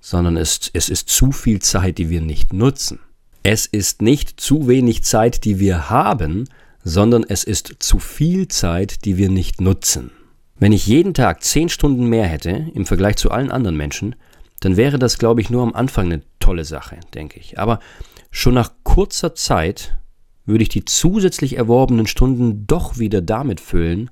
sondern 0.00 0.36
es, 0.36 0.70
es 0.72 0.88
ist 0.88 1.08
zu 1.08 1.32
viel 1.32 1.60
Zeit, 1.60 1.98
die 1.98 2.10
wir 2.10 2.20
nicht 2.20 2.52
nutzen. 2.52 3.00
Es 3.42 3.66
ist 3.66 4.02
nicht 4.02 4.40
zu 4.40 4.68
wenig 4.68 5.02
Zeit, 5.04 5.44
die 5.44 5.58
wir 5.58 5.88
haben, 5.88 6.48
sondern 6.84 7.24
es 7.26 7.44
ist 7.44 7.76
zu 7.78 7.98
viel 7.98 8.48
Zeit, 8.48 9.04
die 9.04 9.16
wir 9.16 9.30
nicht 9.30 9.60
nutzen. 9.60 10.10
Wenn 10.58 10.72
ich 10.72 10.86
jeden 10.86 11.14
Tag 11.14 11.42
zehn 11.42 11.68
Stunden 11.68 12.06
mehr 12.06 12.26
hätte 12.26 12.66
im 12.74 12.84
Vergleich 12.86 13.16
zu 13.16 13.30
allen 13.30 13.50
anderen 13.50 13.76
Menschen, 13.76 14.14
dann 14.60 14.76
wäre 14.76 14.98
das, 14.98 15.18
glaube 15.18 15.40
ich, 15.40 15.50
nur 15.50 15.62
am 15.62 15.74
Anfang 15.74 16.06
eine 16.06 16.22
tolle 16.38 16.64
Sache, 16.64 17.00
denke 17.14 17.40
ich. 17.40 17.58
Aber 17.58 17.80
schon 18.30 18.54
nach 18.54 18.72
kurzer 18.82 19.34
Zeit 19.34 19.96
würde 20.44 20.62
ich 20.62 20.68
die 20.68 20.84
zusätzlich 20.84 21.56
erworbenen 21.56 22.06
Stunden 22.06 22.66
doch 22.66 22.98
wieder 22.98 23.22
damit 23.22 23.60
füllen, 23.60 24.10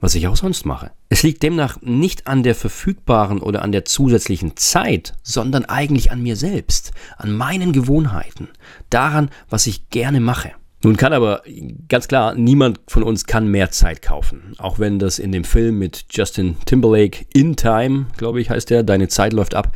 was 0.00 0.14
ich 0.14 0.28
auch 0.28 0.36
sonst 0.36 0.64
mache. 0.64 0.92
Es 1.08 1.22
liegt 1.22 1.42
demnach 1.42 1.80
nicht 1.82 2.26
an 2.26 2.42
der 2.42 2.54
verfügbaren 2.54 3.40
oder 3.40 3.62
an 3.62 3.72
der 3.72 3.84
zusätzlichen 3.84 4.56
Zeit, 4.56 5.14
sondern 5.22 5.64
eigentlich 5.64 6.12
an 6.12 6.22
mir 6.22 6.36
selbst, 6.36 6.92
an 7.16 7.32
meinen 7.32 7.72
Gewohnheiten, 7.72 8.48
daran, 8.90 9.30
was 9.48 9.66
ich 9.66 9.88
gerne 9.90 10.20
mache. 10.20 10.52
Nun 10.82 10.96
kann 10.96 11.12
aber 11.12 11.42
ganz 11.88 12.06
klar, 12.06 12.34
niemand 12.34 12.80
von 12.86 13.02
uns 13.02 13.26
kann 13.26 13.48
mehr 13.48 13.70
Zeit 13.70 14.00
kaufen. 14.00 14.54
Auch 14.58 14.78
wenn 14.78 14.98
das 14.98 15.18
in 15.18 15.32
dem 15.32 15.44
Film 15.44 15.78
mit 15.78 16.04
Justin 16.10 16.56
Timberlake 16.66 17.26
In 17.32 17.56
Time, 17.56 18.06
glaube 18.16 18.40
ich, 18.40 18.50
heißt 18.50 18.70
der, 18.70 18.84
deine 18.84 19.08
Zeit 19.08 19.32
läuft 19.32 19.54
ab, 19.54 19.72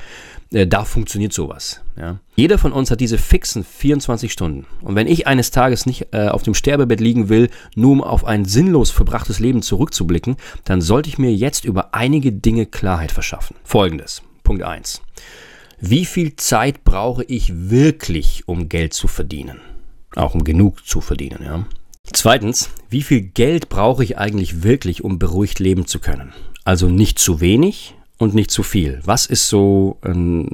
äh, 0.52 0.66
da 0.66 0.84
funktioniert 0.84 1.32
sowas. 1.32 1.80
Ja. 1.98 2.20
Jeder 2.36 2.58
von 2.58 2.72
uns 2.72 2.90
hat 2.90 3.00
diese 3.00 3.18
fixen 3.18 3.64
24 3.64 4.32
Stunden. 4.32 4.66
Und 4.80 4.94
wenn 4.94 5.08
ich 5.08 5.26
eines 5.26 5.50
Tages 5.50 5.86
nicht 5.86 6.08
äh, 6.12 6.28
auf 6.28 6.44
dem 6.44 6.54
Sterbebett 6.54 7.00
liegen 7.00 7.28
will, 7.28 7.50
nur 7.74 7.92
um 7.92 8.02
auf 8.02 8.24
ein 8.24 8.44
sinnlos 8.44 8.90
verbrachtes 8.90 9.40
Leben 9.40 9.62
zurückzublicken, 9.62 10.36
dann 10.64 10.80
sollte 10.80 11.08
ich 11.08 11.18
mir 11.18 11.34
jetzt 11.34 11.64
über 11.64 11.94
einige 11.94 12.32
Dinge 12.32 12.66
Klarheit 12.66 13.10
verschaffen. 13.10 13.56
Folgendes. 13.64 14.22
Punkt 14.44 14.62
1. 14.62 15.02
Wie 15.80 16.04
viel 16.04 16.36
Zeit 16.36 16.84
brauche 16.84 17.24
ich 17.24 17.70
wirklich, 17.70 18.44
um 18.46 18.68
Geld 18.68 18.92
zu 18.92 19.08
verdienen? 19.08 19.60
Auch 20.16 20.34
um 20.34 20.44
genug 20.44 20.86
zu 20.86 21.00
verdienen, 21.00 21.42
ja. 21.44 21.64
Zweitens, 22.12 22.70
wie 22.90 23.02
viel 23.02 23.20
Geld 23.20 23.68
brauche 23.68 24.04
ich 24.04 24.18
eigentlich 24.18 24.62
wirklich, 24.62 25.04
um 25.04 25.18
beruhigt 25.18 25.58
leben 25.58 25.86
zu 25.86 25.98
können? 25.98 26.32
Also 26.64 26.88
nicht 26.88 27.18
zu 27.18 27.40
wenig 27.40 27.94
und 28.18 28.34
nicht 28.34 28.50
zu 28.50 28.62
viel. 28.62 29.00
Was 29.04 29.26
ist 29.26 29.48
so, 29.48 29.98
ähm, 30.04 30.48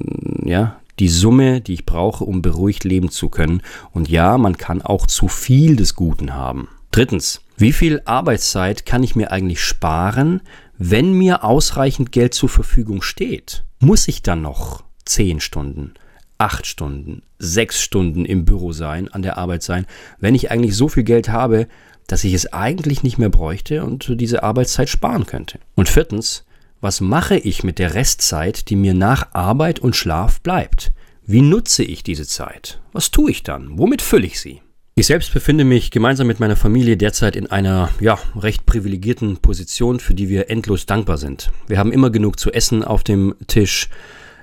ja, 0.45 0.81
die 0.99 1.09
Summe, 1.09 1.61
die 1.61 1.75
ich 1.75 1.87
brauche, 1.87 2.25
um 2.25 2.43
beruhigt 2.43 2.85
leben 2.85 3.11
zu 3.11 3.29
können? 3.29 3.63
Und 3.93 4.09
ja, 4.09 4.39
man 4.39 4.57
kann 4.57 4.83
auch 4.83 5.07
zu 5.07 5.29
viel 5.29 5.77
des 5.77 5.95
Guten 5.95 6.35
haben. 6.35 6.69
Drittens, 6.91 7.43
wie 7.57 7.73
viel 7.73 8.03
Arbeitszeit 8.05 8.87
kann 8.87 9.03
ich 9.03 9.17
mir 9.17 9.33
eigentlich 9.33 9.63
sparen, 9.63 10.41
wenn 10.79 11.13
mir 11.13 11.45
ausreichend 11.45 12.13
Geld 12.13 12.35
zur 12.35 12.49
Verfügung 12.49 13.03
steht? 13.03 13.65
Muss 13.81 14.09
ich 14.09 14.23
dann 14.23 14.43
noch 14.43 14.85
zehn 15.05 15.41
Stunden, 15.41 15.95
acht 16.39 16.67
Stunden, 16.67 17.23
sechs 17.39 17.81
Stunden 17.81 18.25
im 18.25 18.45
Büro 18.45 18.73
sein, 18.73 19.09
an 19.09 19.23
der 19.23 19.39
Arbeit 19.39 19.63
sein, 19.63 19.87
wenn 20.19 20.35
ich 20.35 20.51
eigentlich 20.51 20.77
so 20.77 20.89
viel 20.89 21.03
Geld 21.03 21.29
habe, 21.29 21.67
dass 22.07 22.25
ich 22.25 22.33
es 22.33 22.53
eigentlich 22.53 23.03
nicht 23.03 23.19
mehr 23.19 23.29
bräuchte 23.29 23.85
und 23.85 24.21
diese 24.21 24.43
Arbeitszeit 24.43 24.89
sparen 24.89 25.27
könnte. 25.27 25.59
Und 25.75 25.89
viertens, 25.89 26.45
was 26.81 27.01
mache 27.01 27.37
ich 27.37 27.65
mit 27.65 27.79
der 27.79 27.95
Restzeit, 27.95 28.71
die 28.71 28.77
mir 28.77 28.95
nach 28.95 29.35
Arbeit 29.35 29.81
und 29.81 29.97
Schlaf 29.97 30.41
bleibt? 30.41 30.93
Wie 31.27 31.43
nutze 31.43 31.83
ich 31.83 32.03
diese 32.03 32.27
Zeit? 32.27 32.81
Was 32.93 33.11
tue 33.11 33.31
ich 33.31 33.43
dann? 33.43 33.79
Womit 33.79 34.01
fülle 34.01 34.27
ich 34.27 34.41
sie? 34.41 34.63
Ich 34.95 35.07
selbst 35.07 35.33
befinde 35.33 35.65
mich 35.65 35.91
gemeinsam 35.91 36.27
mit 36.27 36.41
meiner 36.41 36.57
Familie 36.57 36.97
derzeit 36.97 37.37
in 37.37 37.47
einer, 37.49 37.91
ja, 38.01 38.19
recht 38.35 38.65
privilegierten 38.65 39.37
Position, 39.37 40.01
für 40.01 40.15
die 40.15 40.29
wir 40.29 40.51
endlos 40.51 40.87
dankbar 40.87 41.19
sind. 41.19 41.53
Wir 41.69 41.79
haben 41.79 41.93
immer 41.93 42.11
genug 42.11 42.41
zu 42.41 42.51
essen 42.51 42.83
auf 42.83 43.05
dem 43.05 43.35
Tisch. 43.47 43.89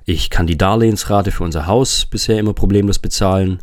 Ich 0.06 0.30
kann 0.30 0.46
die 0.46 0.58
Darlehensrate 0.58 1.32
für 1.32 1.44
unser 1.44 1.66
Haus 1.66 2.06
bisher 2.06 2.38
immer 2.38 2.54
problemlos 2.54 3.00
bezahlen. 3.00 3.60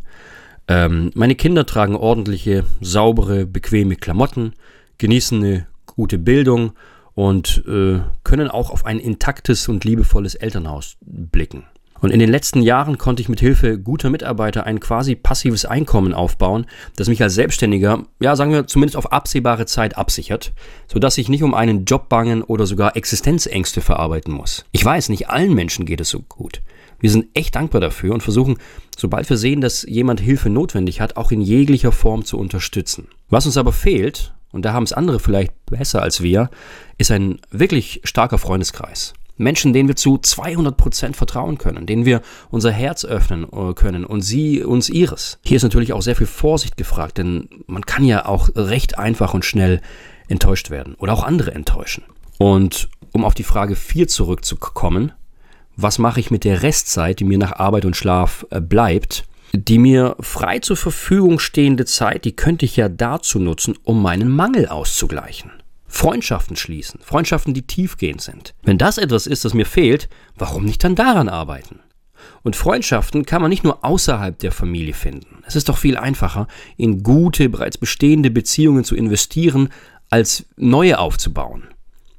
Ähm, 0.67 1.11
meine 1.15 1.35
Kinder 1.35 1.65
tragen 1.65 1.95
ordentliche, 1.95 2.65
saubere, 2.81 3.45
bequeme 3.45 3.95
Klamotten, 3.95 4.53
genießen 4.97 5.41
eine 5.41 5.67
gute 5.85 6.17
Bildung 6.17 6.73
und 7.13 7.63
äh, 7.65 8.01
können 8.23 8.49
auch 8.49 8.71
auf 8.71 8.85
ein 8.85 8.99
intaktes 8.99 9.69
und 9.69 9.85
liebevolles 9.85 10.35
Elternhaus 10.35 10.97
blicken. 11.01 11.63
Und 12.03 12.11
in 12.11 12.19
den 12.19 12.29
letzten 12.29 12.61
Jahren 12.61 12.97
konnte 12.97 13.21
ich 13.21 13.29
mit 13.29 13.39
Hilfe 13.39 13.79
guter 13.79 14.09
Mitarbeiter 14.09 14.65
ein 14.65 14.81
quasi 14.81 15.15
passives 15.15 15.63
Einkommen 15.63 16.13
aufbauen, 16.13 16.65
das 16.97 17.07
mich 17.07 17.23
als 17.23 17.33
Selbstständiger, 17.33 18.03
ja, 18.19 18.35
sagen 18.35 18.51
wir 18.51 18.67
zumindest 18.67 18.97
auf 18.97 19.13
absehbare 19.13 19.65
Zeit 19.65 19.97
absichert, 19.97 20.51
sodass 20.91 21.17
ich 21.17 21.29
nicht 21.29 21.43
um 21.43 21.53
einen 21.53 21.85
Job 21.85 22.09
bangen 22.09 22.41
oder 22.41 22.65
sogar 22.65 22.97
Existenzängste 22.97 23.79
verarbeiten 23.79 24.33
muss. 24.33 24.65
Ich 24.73 24.83
weiß, 24.83 25.07
nicht 25.07 25.29
allen 25.29 25.53
Menschen 25.53 25.85
geht 25.85 26.01
es 26.01 26.09
so 26.09 26.19
gut. 26.19 26.61
Wir 26.99 27.09
sind 27.09 27.27
echt 27.35 27.55
dankbar 27.55 27.79
dafür 27.79 28.13
und 28.13 28.21
versuchen, 28.21 28.57
sobald 28.97 29.29
wir 29.29 29.37
sehen, 29.37 29.61
dass 29.61 29.83
jemand 29.83 30.19
Hilfe 30.19 30.49
notwendig 30.49 30.99
hat, 30.99 31.15
auch 31.15 31.31
in 31.31 31.39
jeglicher 31.39 31.93
Form 31.93 32.25
zu 32.25 32.37
unterstützen. 32.37 33.07
Was 33.29 33.45
uns 33.45 33.55
aber 33.55 33.71
fehlt, 33.71 34.33
und 34.51 34.65
da 34.65 34.73
haben 34.73 34.83
es 34.83 34.91
andere 34.91 35.21
vielleicht 35.21 35.53
besser 35.67 36.01
als 36.01 36.21
wir, 36.21 36.49
ist 36.97 37.11
ein 37.11 37.39
wirklich 37.49 38.01
starker 38.03 38.39
Freundeskreis. 38.39 39.13
Menschen, 39.37 39.73
denen 39.73 39.87
wir 39.87 39.95
zu 39.95 40.17
200 40.17 40.77
Prozent 40.77 41.17
vertrauen 41.17 41.57
können, 41.57 41.85
denen 41.85 42.05
wir 42.05 42.21
unser 42.49 42.71
Herz 42.71 43.03
öffnen 43.05 43.45
äh, 43.51 43.73
können 43.73 44.05
und 44.05 44.21
sie 44.21 44.63
uns 44.63 44.89
ihres. 44.89 45.39
Hier 45.43 45.57
ist 45.57 45.63
natürlich 45.63 45.93
auch 45.93 46.01
sehr 46.01 46.15
viel 46.15 46.27
Vorsicht 46.27 46.77
gefragt, 46.77 47.17
denn 47.17 47.49
man 47.67 47.85
kann 47.85 48.03
ja 48.05 48.25
auch 48.25 48.49
recht 48.55 48.97
einfach 48.97 49.33
und 49.33 49.45
schnell 49.45 49.81
enttäuscht 50.27 50.69
werden 50.69 50.95
oder 50.95 51.13
auch 51.13 51.23
andere 51.23 51.53
enttäuschen. 51.53 52.03
Und 52.37 52.89
um 53.11 53.25
auf 53.25 53.33
die 53.33 53.43
Frage 53.43 53.75
4 53.75 54.07
zurückzukommen, 54.07 55.11
was 55.75 55.97
mache 55.97 56.19
ich 56.19 56.31
mit 56.31 56.43
der 56.43 56.61
Restzeit, 56.61 57.19
die 57.19 57.23
mir 57.23 57.37
nach 57.37 57.53
Arbeit 57.53 57.85
und 57.85 57.95
Schlaf 57.95 58.45
äh, 58.51 58.61
bleibt, 58.61 59.25
die 59.53 59.77
mir 59.77 60.15
frei 60.19 60.59
zur 60.59 60.77
Verfügung 60.77 61.39
stehende 61.39 61.85
Zeit, 61.85 62.25
die 62.25 62.35
könnte 62.35 62.65
ich 62.65 62.75
ja 62.75 62.89
dazu 62.89 63.39
nutzen, 63.39 63.77
um 63.83 64.01
meinen 64.01 64.29
Mangel 64.29 64.67
auszugleichen. 64.67 65.51
Freundschaften 65.93 66.55
schließen, 66.55 66.99
Freundschaften, 67.03 67.53
die 67.53 67.67
tiefgehend 67.67 68.19
sind. 68.19 68.55
Wenn 68.63 68.79
das 68.79 68.97
etwas 68.97 69.27
ist, 69.27 69.45
das 69.45 69.53
mir 69.53 69.67
fehlt, 69.67 70.09
warum 70.35 70.65
nicht 70.65 70.83
dann 70.83 70.95
daran 70.95 71.29
arbeiten? 71.29 71.81
Und 72.41 72.55
Freundschaften 72.55 73.27
kann 73.27 73.43
man 73.43 73.49
nicht 73.49 73.63
nur 73.63 73.85
außerhalb 73.85 74.37
der 74.39 74.51
Familie 74.51 74.95
finden. 74.95 75.43
Es 75.45 75.55
ist 75.55 75.69
doch 75.69 75.77
viel 75.77 75.95
einfacher, 75.95 76.47
in 76.77 77.03
gute, 77.03 77.47
bereits 77.47 77.77
bestehende 77.77 78.31
Beziehungen 78.31 78.83
zu 78.83 78.95
investieren, 78.95 79.69
als 80.09 80.47
neue 80.57 80.97
aufzubauen. 80.97 81.67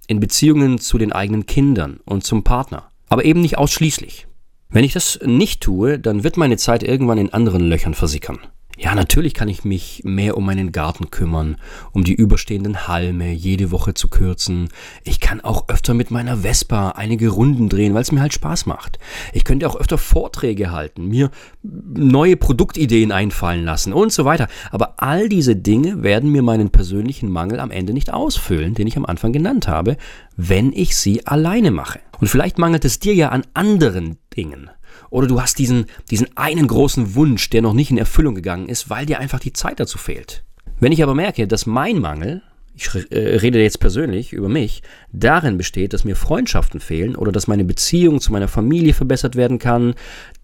In 0.07 0.21
Beziehungen 0.21 0.79
zu 0.79 0.97
den 0.97 1.13
eigenen 1.13 1.47
Kindern 1.47 1.99
und 2.05 2.23
zum 2.25 2.45
Partner. 2.45 2.89
Aber 3.09 3.25
eben 3.25 3.41
nicht 3.41 3.59
ausschließlich. 3.59 4.29
Wenn 4.71 4.85
ich 4.85 4.93
das 4.93 5.19
nicht 5.25 5.63
tue, 5.63 5.99
dann 5.99 6.23
wird 6.23 6.37
meine 6.37 6.59
Zeit 6.59 6.85
irgendwann 6.85 7.19
in 7.19 7.33
anderen 7.33 7.69
Löchern 7.69 7.95
versickern. 7.95 8.39
Ja, 8.77 8.95
natürlich 8.95 9.35
kann 9.35 9.49
ich 9.49 9.65
mich 9.65 10.03
mehr 10.05 10.37
um 10.37 10.47
meinen 10.47 10.73
Garten 10.73 11.11
kümmern, 11.11 11.57
um 11.93 12.03
die 12.03 12.15
überstehenden 12.15 12.89
Halme 12.89 13.33
jede 13.33 13.71
Woche 13.71 13.95
zu 13.95 14.09
kürzen. 14.09 14.69
Ich 15.05 15.21
kann 15.21 15.41
auch 15.41 15.69
öfter 15.69 15.95
mit 15.95 16.11
meiner 16.11 16.39
Vespa 16.39 16.91
einige 16.91 17.29
Runden 17.29 17.69
drehen, 17.69 17.95
weil 17.95 18.03
es 18.03 18.11
mir 18.11 18.21
halt 18.21 18.33
Spaß 18.33 18.67
macht. 18.67 18.99
Ich 19.33 19.45
könnte 19.45 19.69
auch 19.69 19.77
öfter 19.77 19.97
Vorträge 19.97 20.73
halten, 20.73 21.07
mir 21.07 21.31
neue 21.63 22.37
Produktideen 22.37 23.13
einfallen 23.13 23.65
lassen 23.65 23.93
und 23.93 24.13
so 24.13 24.25
weiter. 24.25 24.49
Aber 24.73 24.95
all 24.97 25.29
diese 25.29 25.55
Dinge 25.55 26.03
werden 26.03 26.33
mir 26.33 26.43
meinen 26.43 26.71
persönlichen 26.71 27.31
Mangel 27.31 27.61
am 27.61 27.71
Ende 27.71 27.93
nicht 27.93 28.13
ausfüllen, 28.13 28.75
den 28.75 28.89
ich 28.89 28.97
am 28.97 29.07
Anfang 29.07 29.33
genannt 29.33 29.69
habe, 29.69 29.97
wenn 30.37 30.73
ich 30.73 30.97
sie 30.97 31.27
alleine 31.29 31.71
mache. 31.71 32.01
Und 32.21 32.27
vielleicht 32.27 32.59
mangelt 32.59 32.85
es 32.85 32.99
dir 32.99 33.15
ja 33.15 33.29
an 33.29 33.45
anderen 33.55 34.19
Dingen. 34.37 34.71
Oder 35.15 35.29
du 35.29 35.41
hast 35.41 35.61
diesen, 35.61 35.87
diesen 36.11 36.37
einen 36.37 36.67
großen 36.67 37.15
Wunsch, 37.15 37.49
der 37.49 37.63
noch 37.63 37.73
nicht 37.73 37.93
in 37.93 37.99
Erfüllung 37.99 38.35
gegangen 38.35 38.69
ist, 38.69 38.91
weil 38.91 39.07
dir 39.07 39.21
einfach 39.21 39.39
die 39.39 39.53
Zeit 39.53 39.79
dazu 39.79 39.97
fehlt. 39.97 40.43
Wenn 40.81 40.91
ich 40.91 41.05
aber 41.05 41.15
merke, 41.15 41.47
dass 41.47 41.67
mein 41.67 42.01
Mangel, 42.01 42.43
ich 42.75 42.89
äh, 43.13 43.37
rede 43.37 43.63
jetzt 43.63 43.79
persönlich 43.79 44.33
über 44.33 44.49
mich, 44.49 44.83
darin 45.13 45.57
besteht, 45.57 45.93
dass 45.93 46.03
mir 46.03 46.17
Freundschaften 46.17 46.81
fehlen 46.81 47.15
oder 47.15 47.31
dass 47.31 47.47
meine 47.47 47.63
Beziehung 47.63 48.21
zu 48.21 48.33
meiner 48.33 48.49
Familie 48.49 48.93
verbessert 48.93 49.37
werden 49.37 49.61
kann, 49.61 49.95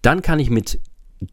dann 0.01 0.21
kann 0.21 0.39
ich 0.39 0.49
mit 0.49 0.79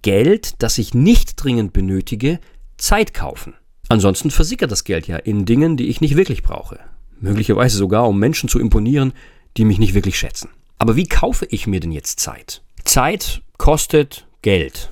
Geld, 0.03 0.61
das 0.61 0.77
ich 0.77 0.93
nicht 0.93 1.37
dringend 1.37 1.73
benötige, 1.73 2.41
Zeit 2.77 3.15
kaufen. 3.15 3.55
Ansonsten 3.89 4.33
versickert 4.33 4.73
das 4.73 4.83
Geld 4.83 5.07
ja 5.07 5.17
in 5.17 5.45
Dingen, 5.45 5.77
die 5.77 5.87
ich 5.87 6.01
nicht 6.01 6.17
wirklich 6.17 6.43
brauche. 6.43 6.81
Möglicherweise 7.21 7.77
sogar, 7.77 8.09
um 8.09 8.19
Menschen 8.19 8.49
zu 8.49 8.59
imponieren, 8.59 9.13
die 9.57 9.65
mich 9.65 9.79
nicht 9.79 9.95
wirklich 9.95 10.19
schätzen. 10.19 10.49
Aber 10.77 10.97
wie 10.97 11.07
kaufe 11.07 11.47
ich 11.51 11.69
mir 11.69 11.79
denn 11.79 11.93
jetzt 11.93 12.19
Zeit? 12.19 12.63
Zeit 12.89 13.43
kostet 13.57 14.27
Geld. 14.41 14.91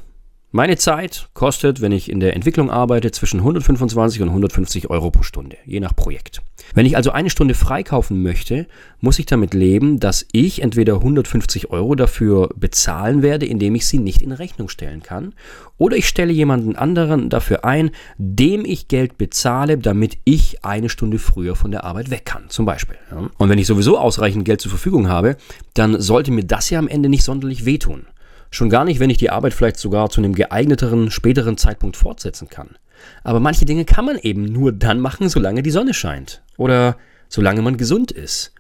Meine 0.53 0.77
Zeit 0.77 1.29
kostet, 1.35 1.81
wenn 1.81 1.91
ich 1.91 2.09
in 2.09 2.21
der 2.21 2.35
Entwicklung 2.37 2.71
arbeite, 2.71 3.11
zwischen 3.11 3.41
125 3.41 4.23
und 4.23 4.29
150 4.29 4.89
Euro 4.89 5.11
pro 5.11 5.25
Stunde, 5.25 5.57
je 5.65 5.81
nach 5.81 5.95
Projekt. 5.95 6.41
Wenn 6.73 6.87
ich 6.87 6.97
also 6.97 7.11
eine 7.11 7.31
Stunde 7.31 7.55
freikaufen 7.55 8.23
möchte, 8.23 8.67
muss 9.01 9.19
ich 9.19 9.27
damit 9.27 9.55
leben, 9.55 9.99
dass 9.99 10.25
ich 10.31 10.63
entweder 10.63 10.95
150 10.95 11.71
Euro 11.71 11.97
dafür 11.97 12.49
bezahlen 12.55 13.23
werde, 13.23 13.45
indem 13.45 13.75
ich 13.75 13.89
sie 13.89 13.99
nicht 13.99 14.23
in 14.23 14.31
Rechnung 14.31 14.69
stellen 14.69 15.03
kann, 15.03 15.35
oder 15.79 15.97
ich 15.97 16.07
stelle 16.07 16.33
jemanden 16.33 16.77
anderen 16.77 17.29
dafür 17.29 17.65
ein, 17.65 17.91
dem 18.17 18.65
ich 18.65 18.87
Geld 18.87 19.19
bezahle, 19.19 19.79
damit 19.79 20.17
ich 20.25 20.65
eine 20.65 20.89
Stunde 20.89 21.19
früher 21.19 21.57
von 21.57 21.73
der 21.73 21.83
Arbeit 21.83 22.11
weg 22.11 22.25
kann, 22.25 22.45
zum 22.51 22.67
Beispiel. 22.67 22.97
Und 23.37 23.49
wenn 23.49 23.59
ich 23.59 23.67
sowieso 23.67 23.99
ausreichend 23.99 24.45
Geld 24.45 24.61
zur 24.61 24.71
Verfügung 24.71 25.09
habe, 25.09 25.37
dann 25.75 26.01
sollte 26.01 26.31
mir 26.31 26.45
das 26.45 26.71
ja 26.71 26.79
am 26.79 26.89
Ende 26.89 27.09
nicht 27.09 27.25
sonderlich 27.25 27.65
wehtun. 27.65 28.07
Schon 28.51 28.71
gar 28.71 28.85
nicht, 28.85 29.01
wenn 29.01 29.11
ich 29.11 29.19
die 29.19 29.31
Arbeit 29.31 29.55
vielleicht 29.55 29.79
sogar 29.79 30.09
zu 30.11 30.21
einem 30.21 30.35
geeigneteren, 30.35 31.11
späteren 31.11 31.57
Zeitpunkt 31.57 31.97
fortsetzen 31.97 32.49
kann. 32.49 32.77
Aber 33.25 33.41
manche 33.41 33.65
Dinge 33.65 33.85
kann 33.85 34.05
man 34.05 34.19
eben 34.19 34.45
nur 34.45 34.73
dann 34.73 35.01
machen, 35.01 35.29
solange 35.29 35.63
die 35.63 35.71
Sonne 35.71 35.95
scheint. 35.95 36.43
Oder 36.57 36.97
solange 37.29 37.63
man 37.63 37.77
gesund 37.77 38.11
ist. 38.13 38.53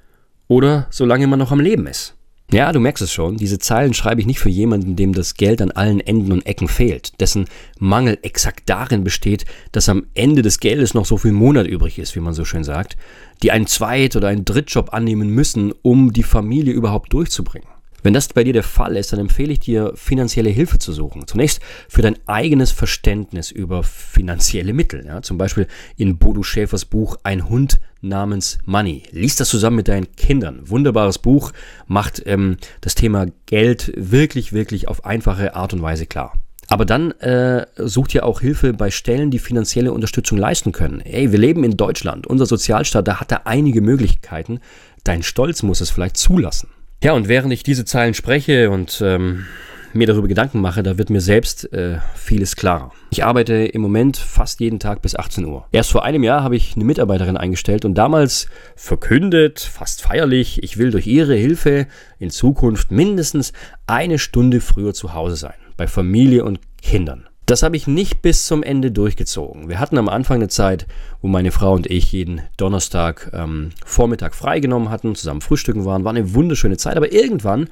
Oder 0.48 0.86
solange 0.90 1.26
man 1.26 1.38
noch 1.38 1.52
am 1.52 1.60
Leben 1.60 1.86
ist. 1.86 2.16
Ja, 2.52 2.70
du 2.70 2.78
merkst 2.78 3.02
es 3.02 3.12
schon, 3.12 3.36
diese 3.36 3.58
Zeilen 3.58 3.92
schreibe 3.92 4.20
ich 4.20 4.26
nicht 4.26 4.38
für 4.38 4.48
jemanden, 4.48 4.94
dem 4.94 5.12
das 5.12 5.34
Geld 5.34 5.60
an 5.60 5.72
allen 5.72 5.98
Enden 5.98 6.30
und 6.30 6.46
Ecken 6.46 6.68
fehlt, 6.68 7.20
dessen 7.20 7.46
Mangel 7.80 8.18
exakt 8.22 8.70
darin 8.70 9.02
besteht, 9.02 9.46
dass 9.72 9.88
am 9.88 10.06
Ende 10.14 10.42
des 10.42 10.60
Geldes 10.60 10.94
noch 10.94 11.06
so 11.06 11.16
viel 11.16 11.32
Monat 11.32 11.66
übrig 11.66 11.98
ist, 11.98 12.14
wie 12.14 12.20
man 12.20 12.34
so 12.34 12.44
schön 12.44 12.62
sagt, 12.62 12.96
die 13.42 13.50
einen 13.50 13.66
Zweit- 13.66 14.14
oder 14.14 14.28
einen 14.28 14.44
Drittjob 14.44 14.94
annehmen 14.94 15.30
müssen, 15.30 15.72
um 15.82 16.12
die 16.12 16.22
Familie 16.22 16.72
überhaupt 16.72 17.12
durchzubringen. 17.12 17.68
Wenn 18.06 18.14
das 18.14 18.28
bei 18.28 18.44
dir 18.44 18.52
der 18.52 18.62
Fall 18.62 18.96
ist, 18.96 19.12
dann 19.12 19.18
empfehle 19.18 19.52
ich 19.52 19.58
dir, 19.58 19.90
finanzielle 19.96 20.48
Hilfe 20.48 20.78
zu 20.78 20.92
suchen. 20.92 21.26
Zunächst 21.26 21.60
für 21.88 22.02
dein 22.02 22.16
eigenes 22.26 22.70
Verständnis 22.70 23.50
über 23.50 23.82
finanzielle 23.82 24.72
Mittel. 24.72 25.04
Ja? 25.04 25.22
Zum 25.22 25.38
Beispiel 25.38 25.66
in 25.96 26.16
Bodo 26.16 26.44
Schäfers 26.44 26.84
Buch 26.84 27.16
Ein 27.24 27.48
Hund 27.48 27.80
namens 28.02 28.58
Money. 28.64 29.02
Lies 29.10 29.34
das 29.34 29.48
zusammen 29.48 29.78
mit 29.78 29.88
deinen 29.88 30.14
Kindern. 30.14 30.70
Wunderbares 30.70 31.18
Buch, 31.18 31.50
macht 31.88 32.22
ähm, 32.26 32.58
das 32.80 32.94
Thema 32.94 33.26
Geld 33.46 33.92
wirklich, 33.96 34.52
wirklich 34.52 34.86
auf 34.86 35.04
einfache 35.04 35.56
Art 35.56 35.72
und 35.72 35.82
Weise 35.82 36.06
klar. 36.06 36.34
Aber 36.68 36.84
dann 36.84 37.10
äh, 37.10 37.66
sucht 37.74 38.14
ihr 38.14 38.24
auch 38.24 38.40
Hilfe 38.40 38.72
bei 38.72 38.92
Stellen, 38.92 39.32
die 39.32 39.40
finanzielle 39.40 39.92
Unterstützung 39.92 40.38
leisten 40.38 40.70
können. 40.70 41.00
Ey, 41.00 41.32
wir 41.32 41.40
leben 41.40 41.64
in 41.64 41.76
Deutschland, 41.76 42.28
unser 42.28 42.46
Sozialstaat, 42.46 43.08
da 43.08 43.18
hat 43.18 43.32
er 43.32 43.48
einige 43.48 43.80
Möglichkeiten. 43.80 44.60
Dein 45.02 45.24
Stolz 45.24 45.64
muss 45.64 45.80
es 45.80 45.90
vielleicht 45.90 46.16
zulassen. 46.16 46.68
Ja, 47.02 47.12
und 47.12 47.28
während 47.28 47.52
ich 47.52 47.62
diese 47.62 47.84
Zeilen 47.84 48.14
spreche 48.14 48.70
und 48.70 49.02
ähm, 49.04 49.46
mir 49.92 50.06
darüber 50.06 50.28
Gedanken 50.28 50.60
mache, 50.60 50.82
da 50.82 50.98
wird 50.98 51.10
mir 51.10 51.20
selbst 51.20 51.72
äh, 51.72 51.98
vieles 52.14 52.56
klarer. 52.56 52.92
Ich 53.10 53.24
arbeite 53.24 53.54
im 53.54 53.80
Moment 53.80 54.16
fast 54.16 54.60
jeden 54.60 54.78
Tag 54.78 55.02
bis 55.02 55.16
18 55.16 55.44
Uhr. 55.44 55.66
Erst 55.72 55.90
vor 55.92 56.04
einem 56.04 56.22
Jahr 56.22 56.42
habe 56.42 56.56
ich 56.56 56.74
eine 56.74 56.84
Mitarbeiterin 56.84 57.36
eingestellt 57.36 57.84
und 57.84 57.94
damals 57.94 58.48
verkündet, 58.76 59.60
fast 59.60 60.02
feierlich, 60.02 60.62
ich 60.62 60.78
will 60.78 60.90
durch 60.90 61.06
ihre 61.06 61.34
Hilfe 61.34 61.86
in 62.18 62.30
Zukunft 62.30 62.90
mindestens 62.90 63.52
eine 63.86 64.18
Stunde 64.18 64.60
früher 64.60 64.94
zu 64.94 65.14
Hause 65.14 65.36
sein, 65.36 65.54
bei 65.76 65.86
Familie 65.86 66.44
und 66.44 66.60
Kindern. 66.82 67.28
Das 67.46 67.62
habe 67.62 67.76
ich 67.76 67.86
nicht 67.86 68.22
bis 68.22 68.44
zum 68.44 68.64
Ende 68.64 68.90
durchgezogen. 68.90 69.68
Wir 69.68 69.78
hatten 69.78 69.98
am 69.98 70.08
Anfang 70.08 70.38
eine 70.38 70.48
Zeit, 70.48 70.86
wo 71.22 71.28
meine 71.28 71.52
Frau 71.52 71.74
und 71.74 71.86
ich 71.86 72.10
jeden 72.10 72.40
Donnerstag 72.56 73.30
ähm, 73.32 73.70
Vormittag 73.84 74.34
freigenommen 74.34 74.90
hatten, 74.90 75.14
zusammen 75.14 75.40
frühstücken 75.40 75.84
waren. 75.84 76.02
War 76.02 76.10
eine 76.10 76.34
wunderschöne 76.34 76.76
Zeit. 76.76 76.96
Aber 76.96 77.12
irgendwann, 77.12 77.68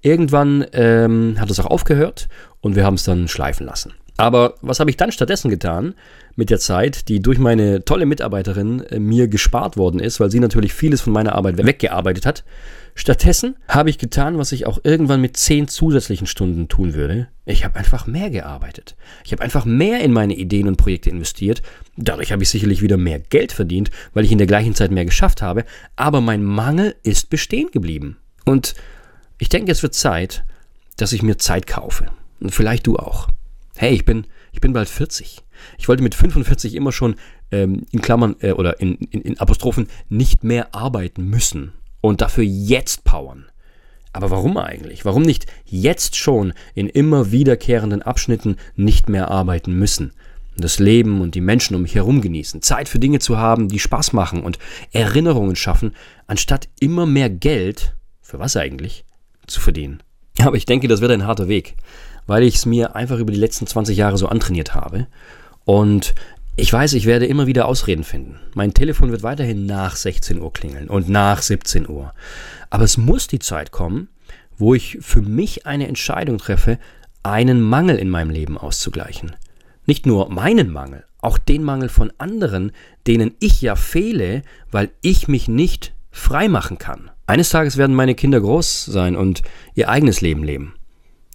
irgendwann 0.00 0.64
ähm, 0.72 1.40
hat 1.40 1.50
es 1.50 1.58
auch 1.58 1.66
aufgehört 1.66 2.28
und 2.60 2.76
wir 2.76 2.84
haben 2.84 2.94
es 2.94 3.02
dann 3.02 3.26
schleifen 3.26 3.66
lassen. 3.66 3.94
Aber 4.16 4.54
was 4.62 4.80
habe 4.80 4.90
ich 4.90 4.96
dann 4.96 5.12
stattdessen 5.12 5.50
getan 5.50 5.94
mit 6.36 6.50
der 6.50 6.58
Zeit, 6.58 7.08
die 7.08 7.20
durch 7.20 7.38
meine 7.38 7.84
tolle 7.84 8.06
Mitarbeiterin 8.06 8.80
äh, 8.80 8.98
mir 8.98 9.28
gespart 9.28 9.76
worden 9.76 10.00
ist, 10.00 10.20
weil 10.20 10.30
sie 10.30 10.40
natürlich 10.40 10.72
vieles 10.72 11.00
von 11.00 11.12
meiner 11.12 11.34
Arbeit 11.34 11.58
weggearbeitet 11.58 12.24
hat? 12.24 12.44
Stattdessen 12.94 13.56
habe 13.68 13.90
ich 13.90 13.98
getan, 13.98 14.38
was 14.38 14.52
ich 14.52 14.66
auch 14.66 14.78
irgendwann 14.82 15.20
mit 15.20 15.36
zehn 15.36 15.68
zusätzlichen 15.68 16.26
Stunden 16.26 16.68
tun 16.68 16.94
würde. 16.94 17.28
Ich 17.44 17.62
habe 17.62 17.78
einfach 17.78 18.06
mehr 18.06 18.30
gearbeitet. 18.30 18.96
Ich 19.22 19.32
habe 19.32 19.42
einfach 19.42 19.66
mehr 19.66 20.00
in 20.00 20.14
meine 20.14 20.34
Ideen 20.34 20.66
und 20.66 20.76
Projekte 20.78 21.10
investiert. 21.10 21.60
Dadurch 21.98 22.32
habe 22.32 22.42
ich 22.42 22.48
sicherlich 22.48 22.80
wieder 22.80 22.96
mehr 22.96 23.18
Geld 23.18 23.52
verdient, 23.52 23.90
weil 24.14 24.24
ich 24.24 24.32
in 24.32 24.38
der 24.38 24.46
gleichen 24.46 24.74
Zeit 24.74 24.92
mehr 24.92 25.04
geschafft 25.04 25.42
habe. 25.42 25.66
Aber 25.94 26.22
mein 26.22 26.42
Mangel 26.42 26.96
ist 27.02 27.28
bestehen 27.28 27.70
geblieben. 27.70 28.16
Und 28.46 28.74
ich 29.36 29.50
denke, 29.50 29.72
es 29.72 29.82
wird 29.82 29.92
Zeit, 29.92 30.44
dass 30.96 31.12
ich 31.12 31.22
mir 31.22 31.36
Zeit 31.36 31.66
kaufe. 31.66 32.06
Und 32.40 32.54
vielleicht 32.54 32.86
du 32.86 32.96
auch. 32.96 33.28
Hey, 33.76 33.94
ich 33.94 34.04
bin, 34.04 34.26
ich 34.52 34.60
bin 34.60 34.72
bald 34.72 34.88
40. 34.88 35.42
Ich 35.76 35.88
wollte 35.88 36.02
mit 36.02 36.14
45 36.14 36.74
immer 36.74 36.92
schon 36.92 37.16
ähm, 37.50 37.86
in 37.90 38.00
Klammern 38.00 38.36
äh, 38.40 38.52
oder 38.52 38.80
in, 38.80 38.96
in, 38.96 39.20
in 39.20 39.38
Apostrophen 39.38 39.88
nicht 40.08 40.44
mehr 40.44 40.74
arbeiten 40.74 41.28
müssen 41.28 41.72
und 42.00 42.22
dafür 42.22 42.44
jetzt 42.44 43.04
powern. 43.04 43.46
Aber 44.14 44.30
warum 44.30 44.56
eigentlich? 44.56 45.04
Warum 45.04 45.22
nicht 45.22 45.44
jetzt 45.66 46.16
schon 46.16 46.54
in 46.74 46.88
immer 46.88 47.32
wiederkehrenden 47.32 48.00
Abschnitten 48.00 48.56
nicht 48.74 49.10
mehr 49.10 49.30
arbeiten 49.30 49.78
müssen? 49.78 50.12
Das 50.56 50.78
Leben 50.78 51.20
und 51.20 51.34
die 51.34 51.42
Menschen 51.42 51.76
um 51.76 51.82
mich 51.82 51.94
herum 51.94 52.22
genießen, 52.22 52.62
Zeit 52.62 52.88
für 52.88 52.98
Dinge 52.98 53.18
zu 53.18 53.36
haben, 53.36 53.68
die 53.68 53.78
Spaß 53.78 54.14
machen 54.14 54.42
und 54.42 54.58
Erinnerungen 54.90 55.54
schaffen, 55.54 55.94
anstatt 56.26 56.68
immer 56.80 57.04
mehr 57.04 57.28
Geld, 57.28 57.94
für 58.22 58.38
was 58.38 58.56
eigentlich, 58.56 59.04
zu 59.46 59.60
verdienen. 59.60 60.02
Aber 60.40 60.56
ich 60.56 60.64
denke, 60.64 60.88
das 60.88 61.02
wird 61.02 61.12
ein 61.12 61.26
harter 61.26 61.48
Weg, 61.48 61.76
weil 62.26 62.42
ich 62.42 62.56
es 62.56 62.66
mir 62.66 62.96
einfach 62.96 63.18
über 63.18 63.32
die 63.32 63.38
letzten 63.38 63.66
20 63.66 63.96
Jahre 63.96 64.18
so 64.18 64.28
antrainiert 64.28 64.74
habe. 64.74 65.06
Und 65.64 66.14
ich 66.56 66.72
weiß, 66.72 66.94
ich 66.94 67.04
werde 67.06 67.26
immer 67.26 67.46
wieder 67.46 67.66
Ausreden 67.66 68.04
finden. 68.04 68.38
Mein 68.54 68.72
Telefon 68.72 69.10
wird 69.10 69.22
weiterhin 69.22 69.66
nach 69.66 69.96
16 69.96 70.40
Uhr 70.40 70.52
klingeln 70.52 70.88
und 70.88 71.08
nach 71.08 71.42
17 71.42 71.88
Uhr. 71.88 72.14
Aber 72.70 72.84
es 72.84 72.96
muss 72.96 73.26
die 73.26 73.38
Zeit 73.40 73.72
kommen, 73.72 74.08
wo 74.56 74.74
ich 74.74 74.98
für 75.00 75.20
mich 75.20 75.66
eine 75.66 75.86
Entscheidung 75.86 76.38
treffe, 76.38 76.78
einen 77.22 77.60
Mangel 77.60 77.96
in 77.96 78.08
meinem 78.08 78.30
Leben 78.30 78.56
auszugleichen. 78.56 79.36
Nicht 79.84 80.06
nur 80.06 80.30
meinen 80.30 80.70
Mangel, 80.70 81.04
auch 81.20 81.38
den 81.38 81.62
Mangel 81.62 81.88
von 81.88 82.12
anderen, 82.18 82.72
denen 83.06 83.34
ich 83.38 83.60
ja 83.60 83.76
fehle, 83.76 84.42
weil 84.70 84.90
ich 85.02 85.28
mich 85.28 85.48
nicht 85.48 85.92
frei 86.10 86.48
machen 86.48 86.78
kann. 86.78 87.10
Eines 87.26 87.50
Tages 87.50 87.76
werden 87.76 87.94
meine 87.94 88.14
Kinder 88.14 88.40
groß 88.40 88.86
sein 88.86 89.16
und 89.16 89.42
ihr 89.74 89.90
eigenes 89.90 90.20
Leben 90.22 90.42
leben. 90.42 90.75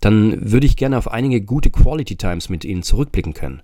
Dann 0.02 0.52
würde 0.52 0.66
ich 0.66 0.76
gerne 0.76 0.98
auf 0.98 1.10
einige 1.10 1.42
gute 1.42 1.70
Quality 1.70 2.18
Times 2.18 2.50
mit 2.50 2.66
ihnen 2.66 2.84
zurückblicken 2.84 3.34
können. 3.34 3.62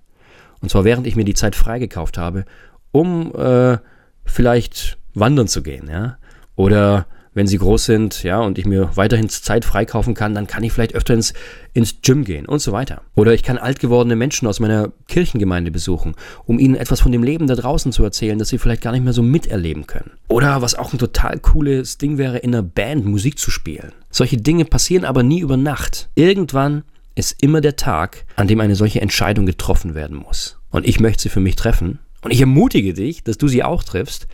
Und 0.60 0.70
zwar 0.70 0.84
während 0.84 1.06
ich 1.06 1.16
mir 1.16 1.24
die 1.24 1.34
Zeit 1.34 1.54
freigekauft 1.54 2.16
habe, 2.16 2.44
um 2.90 3.34
äh, 3.34 3.78
vielleicht 4.24 4.98
wandern 5.14 5.48
zu 5.48 5.62
gehen, 5.62 5.88
ja. 5.90 6.16
Oder 6.56 7.06
wenn 7.38 7.46
sie 7.46 7.58
groß 7.58 7.84
sind, 7.84 8.24
ja, 8.24 8.40
und 8.40 8.58
ich 8.58 8.66
mir 8.66 8.90
weiterhin 8.96 9.28
Zeit 9.28 9.64
freikaufen 9.64 10.14
kann, 10.14 10.34
dann 10.34 10.48
kann 10.48 10.64
ich 10.64 10.72
vielleicht 10.72 10.96
öfter 10.96 11.14
ins, 11.14 11.34
ins 11.72 12.02
Gym 12.02 12.24
gehen 12.24 12.46
und 12.46 12.58
so 12.58 12.72
weiter. 12.72 13.02
Oder 13.14 13.32
ich 13.32 13.44
kann 13.44 13.58
alt 13.58 13.78
gewordene 13.78 14.16
Menschen 14.16 14.48
aus 14.48 14.58
meiner 14.58 14.92
Kirchengemeinde 15.06 15.70
besuchen, 15.70 16.16
um 16.46 16.58
ihnen 16.58 16.74
etwas 16.74 17.00
von 17.00 17.12
dem 17.12 17.22
Leben 17.22 17.46
da 17.46 17.54
draußen 17.54 17.92
zu 17.92 18.02
erzählen, 18.02 18.40
das 18.40 18.48
sie 18.48 18.58
vielleicht 18.58 18.82
gar 18.82 18.90
nicht 18.90 19.04
mehr 19.04 19.12
so 19.12 19.22
miterleben 19.22 19.86
können. 19.86 20.10
Oder 20.26 20.60
was 20.62 20.74
auch 20.74 20.92
ein 20.92 20.98
total 20.98 21.38
cooles 21.38 21.96
Ding 21.96 22.18
wäre, 22.18 22.38
in 22.38 22.52
einer 22.52 22.64
Band 22.64 23.06
Musik 23.06 23.38
zu 23.38 23.52
spielen. 23.52 23.92
Solche 24.10 24.36
Dinge 24.36 24.64
passieren 24.64 25.04
aber 25.04 25.22
nie 25.22 25.38
über 25.38 25.56
Nacht. 25.56 26.08
Irgendwann 26.16 26.82
ist 27.14 27.40
immer 27.40 27.60
der 27.60 27.76
Tag, 27.76 28.24
an 28.34 28.48
dem 28.48 28.58
eine 28.58 28.74
solche 28.74 29.00
Entscheidung 29.00 29.46
getroffen 29.46 29.94
werden 29.94 30.16
muss. 30.16 30.58
Und 30.70 30.86
ich 30.86 30.98
möchte 30.98 31.22
sie 31.22 31.28
für 31.28 31.40
mich 31.40 31.54
treffen. 31.54 32.00
Und 32.22 32.32
ich 32.32 32.40
ermutige 32.40 32.94
dich, 32.94 33.22
dass 33.22 33.38
du 33.38 33.46
sie 33.46 33.62
auch 33.62 33.84
triffst, 33.84 34.26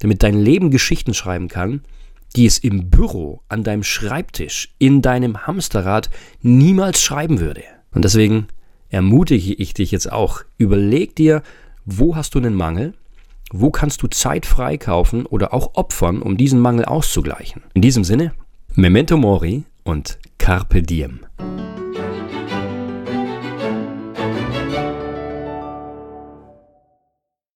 damit 0.00 0.22
dein 0.22 0.38
Leben 0.38 0.70
Geschichten 0.70 1.14
schreiben 1.14 1.48
kann, 1.48 1.80
die 2.36 2.46
es 2.46 2.58
im 2.58 2.90
Büro, 2.90 3.42
an 3.48 3.64
deinem 3.64 3.82
Schreibtisch, 3.82 4.74
in 4.78 5.02
deinem 5.02 5.46
Hamsterrad 5.46 6.10
niemals 6.42 7.02
schreiben 7.02 7.40
würde. 7.40 7.62
Und 7.92 8.04
deswegen 8.04 8.46
ermutige 8.88 9.54
ich 9.54 9.74
dich 9.74 9.90
jetzt 9.90 10.10
auch. 10.10 10.42
Überleg 10.58 11.16
dir, 11.16 11.42
wo 11.84 12.16
hast 12.16 12.34
du 12.34 12.38
einen 12.38 12.54
Mangel? 12.54 12.94
Wo 13.52 13.70
kannst 13.70 14.02
du 14.02 14.06
Zeit 14.06 14.46
freikaufen 14.46 15.26
oder 15.26 15.52
auch 15.52 15.74
opfern, 15.74 16.22
um 16.22 16.36
diesen 16.36 16.60
Mangel 16.60 16.84
auszugleichen? 16.84 17.62
In 17.74 17.82
diesem 17.82 18.04
Sinne, 18.04 18.32
Memento 18.76 19.16
Mori 19.16 19.64
und 19.82 20.18
Carpe 20.38 20.82
Diem. 20.82 21.20